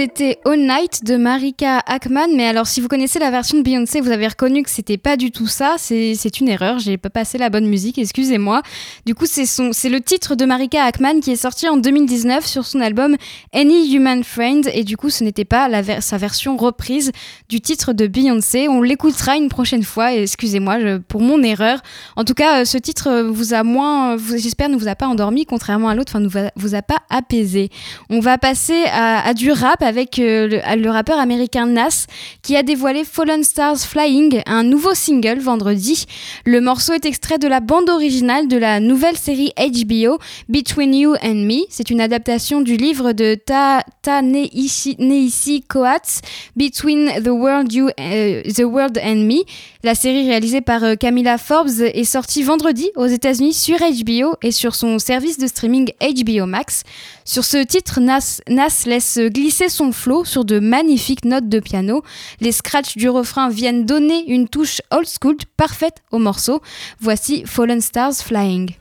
C'était 0.00 0.39
Night 0.60 1.04
de 1.04 1.16
Marika 1.16 1.78
Ackman, 1.86 2.28
mais 2.34 2.46
alors 2.46 2.66
si 2.66 2.80
vous 2.80 2.88
connaissez 2.88 3.18
la 3.18 3.30
version 3.30 3.58
de 3.58 3.62
Beyoncé, 3.62 4.00
vous 4.00 4.10
avez 4.10 4.28
reconnu 4.28 4.62
que 4.62 4.70
c'était 4.70 4.98
pas 4.98 5.16
du 5.16 5.30
tout 5.30 5.46
ça, 5.46 5.76
c'est 5.78 6.40
une 6.40 6.48
erreur, 6.48 6.78
j'ai 6.78 6.96
pas 6.98 7.10
passé 7.10 7.38
la 7.38 7.50
bonne 7.50 7.66
musique, 7.66 7.98
excusez-moi. 7.98 8.62
Du 9.06 9.14
coup, 9.14 9.24
c'est 9.26 9.88
le 9.88 10.00
titre 10.00 10.34
de 10.34 10.44
Marika 10.44 10.84
Ackman 10.84 11.20
qui 11.20 11.32
est 11.32 11.36
sorti 11.36 11.68
en 11.68 11.76
2019 11.76 12.46
sur 12.46 12.66
son 12.66 12.80
album 12.80 13.16
Any 13.54 13.94
Human 13.94 14.22
Friend, 14.22 14.68
et 14.72 14.84
du 14.84 14.96
coup, 14.96 15.10
ce 15.10 15.24
n'était 15.24 15.44
pas 15.44 15.68
la 15.68 16.00
sa 16.00 16.16
version 16.18 16.56
reprise 16.56 17.12
du 17.48 17.60
titre 17.60 17.92
de 17.92 18.06
Beyoncé. 18.06 18.68
On 18.68 18.82
l'écoutera 18.82 19.36
une 19.36 19.48
prochaine 19.48 19.82
fois, 19.82 20.12
excusez-moi 20.12 20.78
pour 21.08 21.22
mon 21.22 21.42
erreur. 21.42 21.80
En 22.16 22.24
tout 22.24 22.34
cas, 22.34 22.60
euh, 22.60 22.64
ce 22.64 22.78
titre 22.78 23.22
vous 23.22 23.54
a 23.54 23.62
moins, 23.62 24.16
j'espère, 24.36 24.68
ne 24.68 24.76
vous 24.76 24.88
a 24.88 24.94
pas 24.94 25.06
endormi, 25.06 25.46
contrairement 25.46 25.88
à 25.88 25.94
l'autre, 25.94 26.12
enfin, 26.12 26.20
ne 26.20 26.50
vous 26.56 26.74
a, 26.74 26.82
pas 26.82 26.98
apaisé. 27.08 27.70
On 28.08 28.20
va 28.20 28.38
passer 28.38 28.84
à, 28.92 29.26
à 29.26 29.34
du 29.34 29.50
rap 29.52 29.82
avec 29.82 30.18
euh, 30.18 30.49
le, 30.50 30.90
rappeur 30.90 31.18
américain 31.18 31.66
Nas 31.66 32.06
qui 32.42 32.56
a 32.56 32.62
dévoilé 32.62 33.04
Fallen 33.04 33.44
Stars 33.44 33.78
Flying, 33.78 34.42
un 34.46 34.62
nouveau 34.64 34.94
single 34.94 35.38
vendredi. 35.38 36.06
Le 36.44 36.60
morceau 36.60 36.92
est 36.92 37.06
extrait 37.06 37.38
de 37.38 37.48
la 37.48 37.60
bande 37.60 37.88
originale 37.88 38.48
de 38.48 38.56
la 38.56 38.80
nouvelle 38.80 39.16
série 39.16 39.52
HBO 39.56 40.18
Between 40.48 40.94
You 40.94 41.14
and 41.22 41.46
Me. 41.46 41.64
C'est 41.70 41.90
une 41.90 42.00
adaptation 42.00 42.60
du 42.60 42.76
livre 42.76 43.12
de 43.12 43.34
Ta, 43.34 43.82
Ta 44.02 44.22
Neisi 44.22 45.62
Coates 45.68 46.20
Between 46.56 47.22
the 47.22 47.28
World, 47.28 47.72
you, 47.72 47.88
euh, 48.00 48.42
the 48.42 48.64
World 48.64 48.98
and 49.02 49.26
Me. 49.26 49.44
La 49.82 49.94
série 49.94 50.26
réalisée 50.28 50.60
par 50.60 50.84
euh, 50.84 50.94
Camilla 50.94 51.38
Forbes 51.38 51.80
est 51.80 52.04
sortie 52.04 52.42
vendredi 52.42 52.90
aux 52.96 53.06
États-Unis 53.06 53.54
sur 53.54 53.78
HBO 53.78 54.36
et 54.42 54.52
sur 54.52 54.74
son 54.74 54.98
service 54.98 55.38
de 55.38 55.46
streaming 55.46 55.90
HBO 56.00 56.46
Max. 56.46 56.82
Sur 57.24 57.44
ce 57.44 57.58
titre, 57.58 58.00
Nas, 58.00 58.40
Nas 58.48 58.84
laisse 58.86 59.18
glisser 59.18 59.68
son 59.68 59.92
flow 59.92 60.24
sur 60.24 60.39
de 60.44 60.58
magnifiques 60.58 61.24
notes 61.24 61.48
de 61.48 61.60
piano. 61.60 62.02
Les 62.40 62.52
scratchs 62.52 62.96
du 62.96 63.08
refrain 63.08 63.48
viennent 63.48 63.86
donner 63.86 64.24
une 64.28 64.48
touche 64.48 64.80
old 64.90 65.06
school 65.06 65.36
parfaite 65.56 66.02
au 66.10 66.18
morceau. 66.18 66.60
Voici 67.00 67.44
Fallen 67.46 67.80
Stars 67.80 68.16
Flying. 68.16 68.74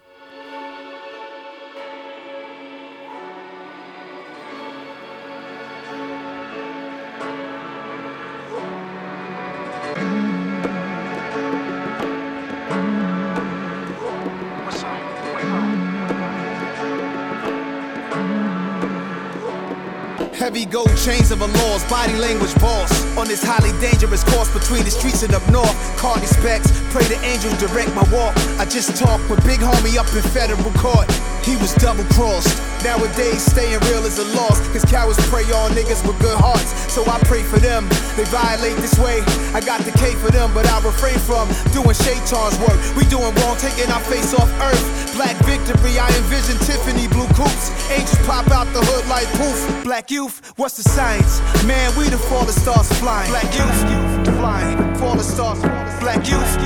Gold 20.85 20.97
chains 20.97 21.31
of 21.31 21.41
a 21.41 21.47
law's 21.59 21.83
body 21.89 22.15
language 22.15 22.55
boss. 22.55 22.91
On 23.17 23.27
this 23.27 23.43
highly 23.43 23.73
dangerous 23.81 24.23
course 24.23 24.47
between 24.53 24.83
the 24.83 24.91
streets 24.91 25.23
and 25.23 25.33
up 25.33 25.43
north. 25.51 25.75
Cardi 25.97 26.25
specs, 26.25 26.71
pray 26.91 27.03
the 27.11 27.19
angels 27.19 27.57
direct 27.59 27.93
my 27.95 28.05
walk. 28.15 28.31
I 28.55 28.65
just 28.65 28.95
talked 28.95 29.27
with 29.29 29.43
big 29.43 29.59
homie 29.59 29.97
up 29.99 30.07
in 30.15 30.23
federal 30.31 30.71
court. 30.79 31.09
He 31.43 31.55
was 31.57 31.73
double 31.75 32.07
crossed. 32.15 32.55
Nowadays, 32.83 33.43
staying 33.43 33.79
real 33.91 34.05
is 34.05 34.19
a 34.19 34.27
loss. 34.39 34.59
Cause 34.71 34.85
cowards 34.85 35.19
prey 35.27 35.43
on 35.51 35.71
niggas 35.71 36.05
with 36.07 36.17
good 36.19 36.37
hearts. 36.39 36.71
So 36.87 37.03
I 37.09 37.19
pray 37.27 37.43
for 37.43 37.59
them. 37.59 37.87
They 38.15 38.23
violate 38.31 38.77
this 38.79 38.95
way. 38.99 39.19
I 39.51 39.59
got 39.59 39.81
the 39.83 39.91
K 39.99 40.15
for 40.15 40.31
them, 40.31 40.53
but 40.53 40.67
I 40.67 40.79
refrain 40.79 41.19
from 41.19 41.49
doing 41.75 41.95
Shaitan's 41.95 42.55
work. 42.63 42.79
We 42.95 43.03
doing 43.11 43.35
wrong, 43.43 43.57
taking 43.59 43.91
our 43.91 44.03
face 44.07 44.33
off 44.33 44.47
earth. 44.63 44.85
Black 45.19 45.35
victory, 45.43 45.99
I 45.99 46.07
envision 46.15 46.55
Tiffany 46.63 47.07
blue 47.09 47.27
coops. 47.35 47.75
Angels 47.91 48.19
pop 48.25 48.47
out 48.51 48.71
the 48.71 48.79
hood 48.79 49.05
like 49.11 49.27
poof. 49.35 49.83
Black 49.83 50.09
youth, 50.11 50.53
what's 50.69 50.83
the 50.83 50.89
science? 50.89 51.41
Man, 51.65 51.89
we 51.97 52.09
the 52.09 52.17
fallen 52.29 52.49
stars 52.49 52.87
flying. 52.99 53.31
Black 53.31 53.51
youth, 53.57 54.35
flying. 54.37 54.77
Fallen 54.97 55.23
stars, 55.23 55.59
black 55.99 56.29
youth, 56.29 56.57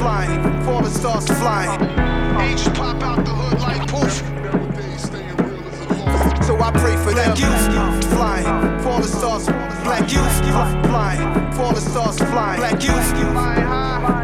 flying. 0.00 0.42
Fallen 0.64 0.90
stars 0.90 1.26
flying. 1.38 1.80
Angels 2.40 2.76
pop 2.76 3.00
out 3.02 3.24
the 3.24 3.30
hood 3.30 3.60
like 3.60 3.86
poof. 3.86 4.14
So 6.44 6.58
I 6.58 6.72
pray 6.72 6.96
for 7.04 7.12
black 7.12 7.38
youth 7.38 8.04
flying, 8.10 8.46
the 8.82 9.06
stars. 9.06 9.46
Black 9.84 10.10
youth 10.10 10.38
flying, 10.90 11.22
the 11.54 11.80
stars 11.80 12.18
flying. 12.18 12.58
Black 12.58 12.82
youth 12.82 13.08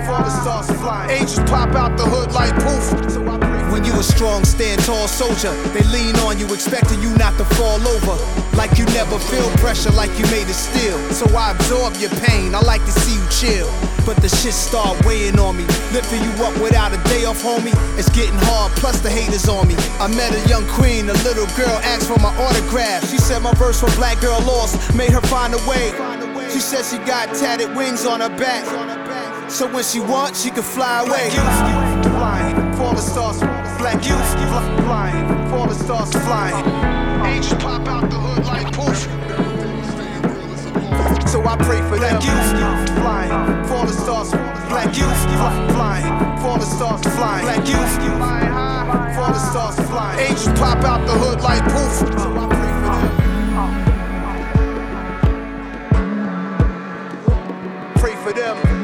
for 0.07 0.18
the 0.26 0.30
stars 0.43 0.66
flying. 0.80 1.11
Angels 1.11 1.49
pop 1.49 1.76
out 1.76 1.97
the 1.97 2.05
hood 2.05 2.32
like 2.32 2.55
poof. 2.55 3.12
So 3.12 3.24
I 3.28 3.38
you 3.84 3.98
a 3.98 4.02
strong, 4.02 4.44
stand 4.44 4.82
tall 4.84 5.06
soldier, 5.06 5.52
they 5.72 5.82
lean 5.92 6.16
on 6.26 6.38
you, 6.38 6.46
expecting 6.52 7.02
you 7.02 7.10
not 7.16 7.36
to 7.38 7.44
fall 7.56 7.80
over. 7.86 8.16
Like 8.56 8.78
you 8.78 8.84
never 8.86 9.18
feel 9.18 9.48
pressure, 9.58 9.90
like 9.92 10.10
you 10.18 10.24
made 10.26 10.48
it 10.48 10.58
still. 10.58 10.98
So 11.12 11.26
I 11.36 11.52
absorb 11.52 11.94
your 11.96 12.10
pain, 12.26 12.54
I 12.54 12.60
like 12.60 12.84
to 12.84 12.92
see 12.92 13.14
you 13.14 13.26
chill. 13.28 13.70
But 14.06 14.16
the 14.22 14.28
shit 14.28 14.54
start 14.54 15.04
weighing 15.04 15.38
on 15.38 15.56
me, 15.56 15.64
lifting 15.92 16.22
you 16.22 16.32
up 16.42 16.56
without 16.60 16.92
a 16.92 17.00
day 17.08 17.24
off, 17.26 17.42
homie. 17.42 17.76
It's 17.98 18.08
getting 18.08 18.38
hard, 18.48 18.72
plus 18.72 19.00
the 19.00 19.10
haters 19.10 19.48
on 19.48 19.68
me. 19.68 19.76
I 20.00 20.08
met 20.08 20.32
a 20.34 20.48
young 20.48 20.66
queen, 20.66 21.08
a 21.10 21.18
little 21.28 21.46
girl 21.54 21.76
asked 21.84 22.08
for 22.08 22.18
my 22.18 22.34
autograph. 22.40 23.08
She 23.10 23.18
said 23.18 23.42
my 23.42 23.52
verse 23.54 23.80
for 23.80 23.90
Black 23.96 24.20
Girl 24.20 24.40
Lost 24.40 24.94
made 24.94 25.10
her 25.10 25.20
find 25.22 25.54
a 25.54 25.58
way. 25.68 25.92
She 26.50 26.60
said 26.60 26.84
she 26.84 26.96
got 27.06 27.34
tatted 27.36 27.76
wings 27.76 28.06
on 28.06 28.20
her 28.20 28.34
back. 28.36 28.64
So 29.50 29.66
when 29.72 29.84
she 29.84 30.00
wants, 30.00 30.42
she 30.42 30.50
can 30.50 30.62
fly 30.62 31.04
away. 31.06 31.28
Stars, 32.98 33.38
black 33.78 34.04
youth, 34.04 34.34
flying, 34.84 35.26
the 35.50 35.74
stars 35.74 36.10
flying. 36.26 36.66
Angels 37.24 37.62
pop 37.62 37.86
out 37.86 38.10
the 38.10 38.16
hood 38.16 38.44
like 38.44 38.72
poof. 38.72 39.06
So 41.30 41.44
I 41.44 41.56
pray 41.56 41.80
for 41.88 41.96
black 41.96 42.22
youth, 42.24 42.52
flying, 42.98 43.30
the 43.86 43.92
stars, 43.92 44.30
black 44.68 44.96
youth, 44.96 45.24
flying, 45.74 46.38
the 46.42 46.60
stars 46.60 47.02
flying. 47.16 47.44
Black 47.44 47.66
youth, 47.68 47.98
the 49.32 49.38
stars 49.38 49.76
flying. 49.88 50.18
Angels 50.20 50.58
pop 50.58 50.84
out 50.84 51.06
the 51.06 51.12
hood 51.12 51.40
like 51.40 51.62
poof. 51.64 51.98
So 52.18 52.36
I 52.36 52.46
pray 52.58 52.72
for 58.24 58.32
them. 58.34 58.54
Pray 58.54 58.54
for 58.56 58.62
them. 58.66 58.77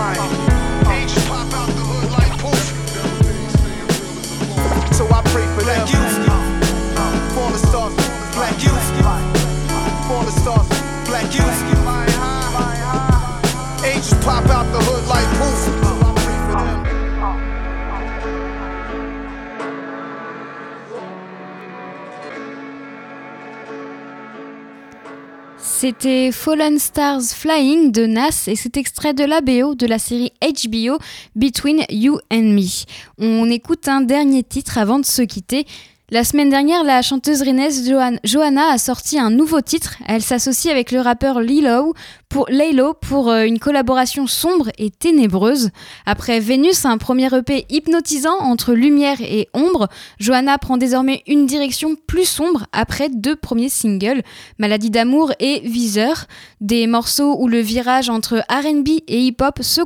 Flying. 0.00 0.39
C'était 25.80 26.30
Fallen 26.30 26.78
Stars 26.78 27.22
Flying 27.22 27.90
de 27.90 28.04
Nas 28.04 28.44
et 28.48 28.54
cet 28.54 28.76
extrait 28.76 29.14
de 29.14 29.24
la 29.24 29.40
BO 29.40 29.74
de 29.74 29.86
la 29.86 29.98
série 29.98 30.30
HBO 30.42 30.98
Between 31.34 31.86
You 31.88 32.18
and 32.30 32.52
Me. 32.52 32.84
On 33.16 33.48
écoute 33.48 33.88
un 33.88 34.02
dernier 34.02 34.42
titre 34.42 34.76
avant 34.76 34.98
de 34.98 35.06
se 35.06 35.22
quitter. 35.22 35.64
La 36.10 36.22
semaine 36.22 36.50
dernière, 36.50 36.84
la 36.84 37.00
chanteuse 37.00 37.40
rennaise 37.40 37.90
Johanna 38.24 38.72
a 38.72 38.76
sorti 38.76 39.18
un 39.18 39.30
nouveau 39.30 39.62
titre. 39.62 39.96
Elle 40.06 40.20
s'associe 40.20 40.70
avec 40.70 40.92
le 40.92 41.00
rappeur 41.00 41.40
Lilo 41.40 41.94
pour, 42.30 42.46
Laylo 42.48 42.94
pour 42.94 43.28
euh, 43.28 43.42
une 43.42 43.58
collaboration 43.58 44.26
sombre 44.26 44.70
et 44.78 44.90
ténébreuse. 44.90 45.70
Après 46.06 46.40
Vénus, 46.40 46.86
un 46.86 46.96
premier 46.96 47.28
EP 47.34 47.66
hypnotisant 47.68 48.38
entre 48.38 48.72
lumière 48.72 49.20
et 49.20 49.48
ombre, 49.52 49.88
Johanna 50.18 50.56
prend 50.56 50.78
désormais 50.78 51.22
une 51.26 51.44
direction 51.44 51.96
plus 52.06 52.24
sombre 52.24 52.66
après 52.72 53.08
deux 53.10 53.36
premiers 53.36 53.68
singles, 53.68 54.22
Maladie 54.58 54.90
d'amour 54.90 55.32
et 55.40 55.60
Viseur, 55.60 56.26
des 56.60 56.86
morceaux 56.86 57.36
où 57.38 57.48
le 57.48 57.58
virage 57.58 58.08
entre 58.08 58.44
RB 58.48 58.88
et 59.08 59.20
hip-hop 59.20 59.58
se, 59.62 59.82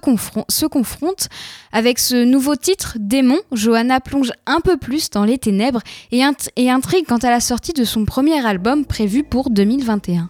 confronte. 0.66 1.28
Avec 1.72 1.98
ce 1.98 2.24
nouveau 2.24 2.56
titre, 2.56 2.98
Démon, 3.00 3.38
Johanna 3.52 4.00
plonge 4.00 4.32
un 4.46 4.60
peu 4.60 4.76
plus 4.76 5.08
dans 5.10 5.24
les 5.24 5.38
ténèbres 5.38 5.80
et 6.12 6.22
intrigue 6.22 7.06
quant 7.08 7.16
à 7.16 7.30
la 7.30 7.40
sortie 7.40 7.72
de 7.72 7.84
son 7.84 8.04
premier 8.04 8.44
album 8.46 8.84
prévu 8.84 9.24
pour 9.24 9.48
2021. 9.48 10.28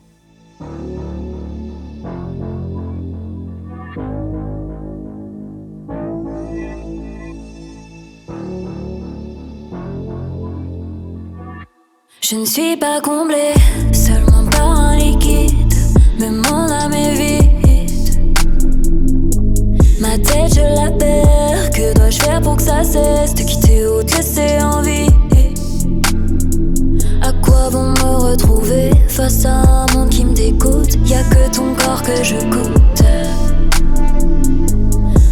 Je 12.27 12.37
ne 12.37 12.47
suis 12.47 12.75
pas 12.79 13.03
comblée, 13.03 13.53
seulement 13.93 14.49
par 14.51 14.71
un 14.71 14.97
liquide. 14.97 15.75
Mais 16.19 16.31
mon 16.31 16.71
âme 16.71 16.95
est 16.95 17.15
vide. 17.17 18.35
Ma 20.01 20.17
tête, 20.17 20.55
je 20.55 20.63
la 20.63 20.91
perds. 20.93 21.71
Que 21.73 21.93
dois-je 21.95 22.23
faire 22.23 22.41
pour 22.41 22.57
que 22.57 22.63
ça 22.63 22.83
cesse? 22.83 23.35
Te 23.35 23.43
quitter 23.43 23.87
ou 23.87 24.03
te 24.03 24.17
laisser 24.17 24.57
en 24.63 24.81
vie? 24.81 25.11
À 27.21 27.31
quoi 27.45 27.69
vont 27.69 27.91
me 27.91 28.31
retrouver 28.31 28.93
face 29.09 29.45
à 29.45 29.57
un 29.57 29.87
monde 29.93 30.09
qui 30.09 30.25
me 30.25 30.33
dégoûte? 30.35 30.95
Y 31.05 31.13
a 31.17 31.23
que 31.25 31.55
ton 31.55 31.75
corps 31.75 32.01
que 32.01 32.25
je 32.25 32.37
goûte. 32.37 33.05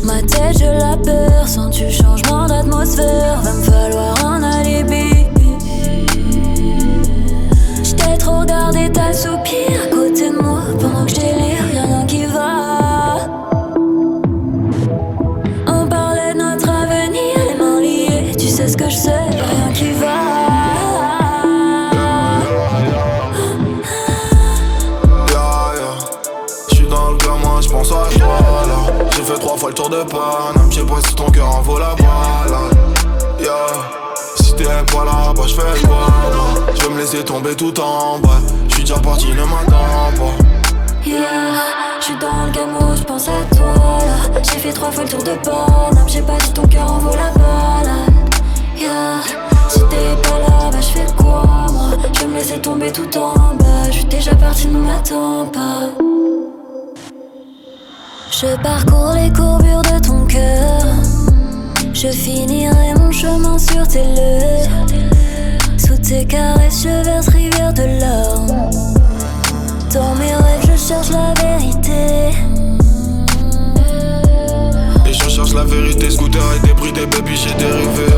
Ma 0.04 0.20
tête, 0.20 0.58
je 0.58 0.66
la 0.66 0.98
perds. 0.98 1.48
Sens-tu 1.48 1.90
changement 1.90 2.48
d'atmosphère? 2.48 3.40
Va 3.40 3.52
me 3.54 3.62
falloir 3.62 4.26
un 4.26 4.42
alibi. 4.42 5.11
Trop 8.22 8.40
regardé 8.40 8.90
ta 8.90 9.12
soupir 9.12 9.82
à 9.84 9.86
côté 9.88 10.30
de 10.30 10.36
moi 10.40 10.60
pendant 10.80 11.04
que 11.04 11.10
je 11.10 11.16
délire, 11.16 11.64
rien 11.72 12.06
qui 12.06 12.24
va. 12.26 13.16
On 15.66 15.88
parlait 15.88 16.32
de 16.32 16.38
notre 16.38 16.68
avenir, 16.70 17.34
les 17.48 17.58
mains 17.58 17.80
liées, 17.80 18.32
tu 18.36 18.46
sais 18.46 18.68
ce 18.68 18.76
que 18.76 18.88
je 18.88 18.96
sais, 18.96 19.10
rien 19.10 19.72
qui 19.74 19.90
va. 19.92 20.12
Gamin, 27.18 27.60
j'pense 27.60 27.90
à 27.90 28.18
toi. 28.18 28.38
J'ai 29.10 29.22
fait 29.22 29.38
trois 29.38 29.56
fois 29.56 29.68
le 29.70 29.74
tour 29.74 29.90
de 29.90 30.02
Paname, 30.04 30.70
j'sais 30.70 30.84
pas 30.84 31.00
si 31.06 31.14
ton 31.14 31.30
cœur 31.30 31.56
en 31.56 31.62
vaut 31.62 31.78
la 31.78 31.94
balade. 31.94 32.71
T'es 34.62 34.94
pas 34.94 35.04
là, 35.04 35.32
bah 35.34 35.42
j'fais 35.44 35.82
quoi 35.82 36.06
moi 36.32 36.66
J'vais 36.74 36.88
me 36.90 36.98
laisser 36.98 37.24
tomber 37.24 37.56
tout 37.56 37.78
en 37.80 38.20
bas. 38.20 38.38
J'suis 38.68 38.82
déjà 38.82 38.98
parti, 39.00 39.26
ne 39.30 39.42
m'attends 39.42 40.12
pas. 40.16 41.04
Yeah, 41.04 41.18
j'suis 42.00 42.14
dans 42.20 42.46
le 42.46 42.52
gamin, 42.52 42.94
j'pense 42.94 43.26
à 43.26 43.56
toi 43.56 43.74
là. 43.74 44.40
J'ai 44.44 44.60
fait 44.60 44.72
trois 44.72 44.92
fois 44.92 45.02
le 45.02 45.10
tour 45.10 45.24
de 45.24 45.34
Paname, 45.42 46.08
j'ai 46.08 46.22
pas 46.22 46.38
si 46.38 46.52
ton 46.52 46.64
cœur 46.68 46.92
en 46.92 46.98
vaut 46.98 47.10
la 47.10 47.32
balade. 47.32 48.14
Yeah, 48.78 49.20
si 49.68 49.80
t'es 49.80 50.28
pas 50.28 50.38
là, 50.38 50.70
bah 50.70 50.78
j'fais 50.80 51.12
quoi 51.16 51.66
moi? 51.72 51.90
J'vais 52.12 52.26
me 52.28 52.34
laisser 52.36 52.60
tomber 52.60 52.92
tout 52.92 53.18
en 53.18 53.54
bas. 53.56 53.90
J'suis 53.90 54.04
déjà 54.04 54.36
parti, 54.36 54.68
ne 54.68 54.78
m'attends 54.78 55.46
pas. 55.46 55.90
Je 58.30 58.56
parcours 58.62 59.12
les 59.14 59.32
courbures 59.32 59.82
de 59.82 60.06
ton 60.06 60.24
cœur. 60.26 61.11
Je 62.02 62.08
finirai 62.08 62.94
mon 62.98 63.12
chemin 63.12 63.56
sur 63.56 63.86
tes 63.86 64.02
lèvres. 64.02 64.86
Sous 65.76 65.96
tes 65.98 66.24
caresses, 66.24 66.82
je 66.82 67.04
verse 67.04 67.28
rivière 67.28 67.72
de 67.72 68.00
larmes. 68.00 68.70
Dans 69.94 70.12
mes 70.16 70.34
rêves, 70.34 70.62
je 70.62 70.88
cherche 70.88 71.10
la 71.10 71.32
vérité. 71.40 72.36
Et 75.06 75.12
je 75.12 75.28
cherche 75.28 75.54
la 75.54 75.62
vérité, 75.62 76.10
scooter 76.10 76.42
des 76.64 76.74
prix, 76.74 76.92
des 76.92 77.06
baby, 77.06 77.36
j'ai 77.36 77.54
dérivé. 77.54 78.12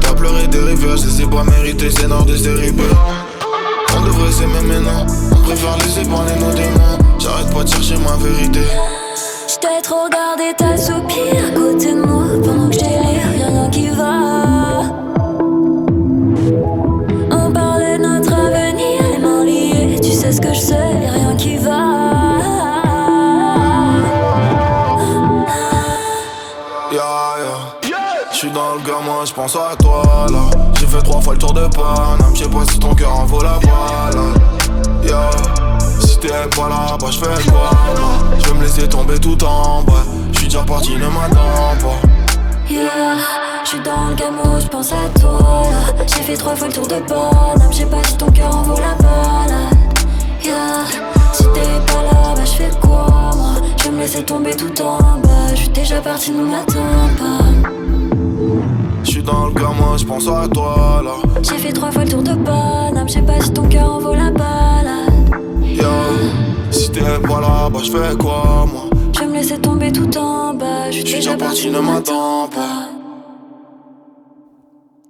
T'as 0.00 0.14
pleuré 0.14 0.46
des 0.46 0.60
rivières, 0.60 0.94
ai 0.94 1.26
pas 1.26 1.42
mérités, 1.42 1.90
c'est 1.90 2.06
nord 2.06 2.24
de 2.24 2.36
dérivés. 2.36 2.84
On 3.96 4.02
devrait 4.02 4.30
s'aimer 4.30 4.60
maintenant, 4.64 5.06
on 5.32 5.42
préfère 5.42 5.76
laisser 5.78 6.08
parler 6.08 6.34
nos 6.38 6.52
démons. 6.52 6.98
J'arrête 7.18 7.52
pas 7.52 7.64
de 7.64 7.68
chercher 7.68 7.96
ma 7.96 8.16
vérité. 8.24 8.60
J't'ai 9.62 9.80
trop 9.80 10.06
regardé 10.06 10.52
ta 10.58 10.76
soupir 10.76 11.36
à 11.46 11.50
côté 11.54 11.94
de 11.94 12.00
moi 12.00 12.24
pendant 12.44 12.68
que 12.68 12.74
je 12.74 12.80
délire, 12.80 13.36
y'a 13.38 13.46
rien 13.46 13.70
qui 13.70 13.90
va. 13.90 14.82
On 17.30 17.52
parlait 17.52 17.96
de 17.96 18.02
notre 18.02 18.32
avenir, 18.32 19.02
les 19.12 19.18
mains 19.18 19.44
liées, 19.44 20.00
tu 20.02 20.10
sais 20.10 20.32
ce 20.32 20.40
que 20.40 20.52
je 20.52 20.58
sais, 20.58 20.74
y'a 21.04 21.12
rien 21.12 21.36
qui 21.36 21.58
va. 21.58 21.78
Yeah, 26.90 27.36
yeah. 27.84 27.98
J'suis 28.32 28.50
dans 28.50 28.74
le 28.74 28.80
gamin, 28.80 29.24
j'pense 29.24 29.54
à 29.54 29.76
toi 29.76 30.26
là. 30.28 30.40
J'ai 30.80 30.86
fait 30.86 31.02
trois 31.02 31.20
fois 31.20 31.34
le 31.34 31.38
tour 31.38 31.52
de 31.52 31.68
Paname, 31.68 32.34
j'sais 32.34 32.48
pas 32.48 32.64
si 32.68 32.80
ton 32.80 32.96
cœur 32.96 33.16
en 33.16 33.26
vaut 33.26 33.42
la 33.44 33.60
balade. 33.60 34.40
Yeah. 35.04 35.61
T'es 36.22 36.28
pas 36.28 36.68
là, 36.68 36.96
bah 37.00 37.08
j'fais 37.10 37.50
quoi? 37.50 37.70
Moi 38.00 38.38
J'vais 38.38 38.54
me 38.54 38.62
laisser 38.62 38.88
tomber 38.88 39.18
tout 39.18 39.42
en 39.42 39.82
bas. 39.82 40.04
J'suis 40.30 40.46
déjà 40.46 40.62
parti, 40.62 40.92
ne 40.92 41.08
m'attends 41.08 41.74
pas. 41.82 41.98
Yeah, 42.70 43.16
j'suis 43.64 43.80
dans 43.80 44.08
le 44.08 44.14
gamin, 44.14 44.60
j'pense 44.60 44.92
à 44.92 45.18
toi 45.18 45.64
là. 45.64 46.04
J'ai 46.06 46.22
fait 46.22 46.36
trois 46.36 46.54
fois 46.54 46.68
le 46.68 46.72
tour 46.72 46.86
de 46.86 46.94
Paname, 47.00 47.72
j'ai 47.72 47.86
pas 47.86 48.04
si 48.04 48.16
ton 48.16 48.30
cœur 48.30 48.54
en 48.54 48.62
vaut 48.62 48.76
la 48.76 48.94
balade. 49.02 49.74
Yeah, 50.44 50.84
si 51.32 51.42
t'es 51.42 51.92
pas 51.92 52.02
là, 52.04 52.34
bah 52.36 52.44
j'fais 52.44 52.70
quoi 52.80 53.30
moi? 53.34 53.54
Je 53.78 53.82
vais 53.82 53.90
me 53.90 53.98
laisser 53.98 54.22
tomber 54.22 54.54
tout 54.54 54.80
en 54.80 54.98
bas. 55.18 55.54
J'suis 55.56 55.70
déjà 55.70 56.00
parti, 56.00 56.30
ne 56.30 56.44
m'attends 56.44 57.10
pas. 57.18 57.44
J'suis 59.02 59.24
dans 59.24 59.46
le 59.46 59.52
gamin, 59.54 59.96
j'pense 59.96 60.28
à 60.28 60.46
toi 60.46 61.02
là. 61.04 61.14
J'ai 61.42 61.58
fait 61.58 61.72
trois 61.72 61.90
fois 61.90 62.04
le 62.04 62.10
tour 62.10 62.22
de 62.22 62.34
Paname, 62.34 63.08
j'ai 63.08 63.22
pas 63.22 63.40
si 63.40 63.52
ton 63.52 63.66
cœur 63.66 63.92
en 63.92 63.98
vaut 63.98 64.14
la 64.14 64.30
balade. 64.30 65.11
Yeah. 65.74 66.70
Si 66.70 66.90
t'es 66.90 67.00
pas 67.00 67.40
là, 67.40 67.70
bah 67.70 67.80
j'fais 67.82 68.16
quoi 68.18 68.66
moi? 68.70 68.90
Je 69.14 69.20
vais 69.20 69.26
me 69.26 69.34
laisser 69.34 69.58
tomber 69.58 69.90
tout 69.92 70.16
en 70.16 70.54
bas. 70.54 70.90
J'suis 70.90 71.02
J'suis 71.02 71.14
déjà 71.16 71.34
déjà 71.34 71.44
parti, 71.44 71.62
parti, 71.62 71.70
ne 71.70 71.76
ne 71.76 71.80
m'attends 71.80 72.46
m'attends 72.46 72.48
pas. 72.48 72.88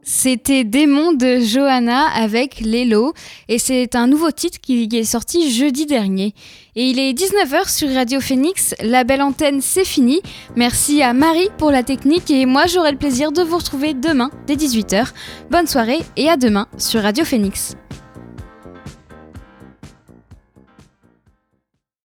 C'était 0.05 0.65
Démon 0.65 1.13
de 1.13 1.39
Johanna 1.39 2.07
avec 2.09 2.61
Lélo 2.61 3.13
et 3.49 3.59
c'est 3.59 3.95
un 3.95 4.09
nouveau 4.09 4.33
titre 4.33 4.59
qui 4.61 4.89
est 4.93 5.05
sorti 5.05 5.53
jeudi 5.53 5.87
dernier. 5.87 6.35
Et 6.75 6.87
il 6.87 6.99
est 6.99 7.13
19h 7.13 7.73
sur 7.73 7.89
Radio 7.95 8.21
Phoenix, 8.21 8.75
la 8.83 9.05
belle 9.05 9.23
antenne 9.23 9.61
c'est 9.61 9.85
fini. 9.85 10.21
Merci 10.57 11.03
à 11.03 11.13
Marie 11.13 11.49
pour 11.57 11.71
la 11.71 11.85
technique 11.85 12.31
et 12.31 12.47
moi 12.47 12.67
j'aurai 12.67 12.91
le 12.91 12.99
plaisir 12.99 13.31
de 13.31 13.43
vous 13.43 13.59
retrouver 13.59 13.95
demain 13.95 14.31
dès 14.47 14.57
18h. 14.57 15.13
Bonne 15.51 15.69
soirée 15.69 16.01
et 16.17 16.29
à 16.29 16.37
demain 16.37 16.67
sur 16.79 17.03
Radio 17.03 17.25
Phoenix. 17.25 17.77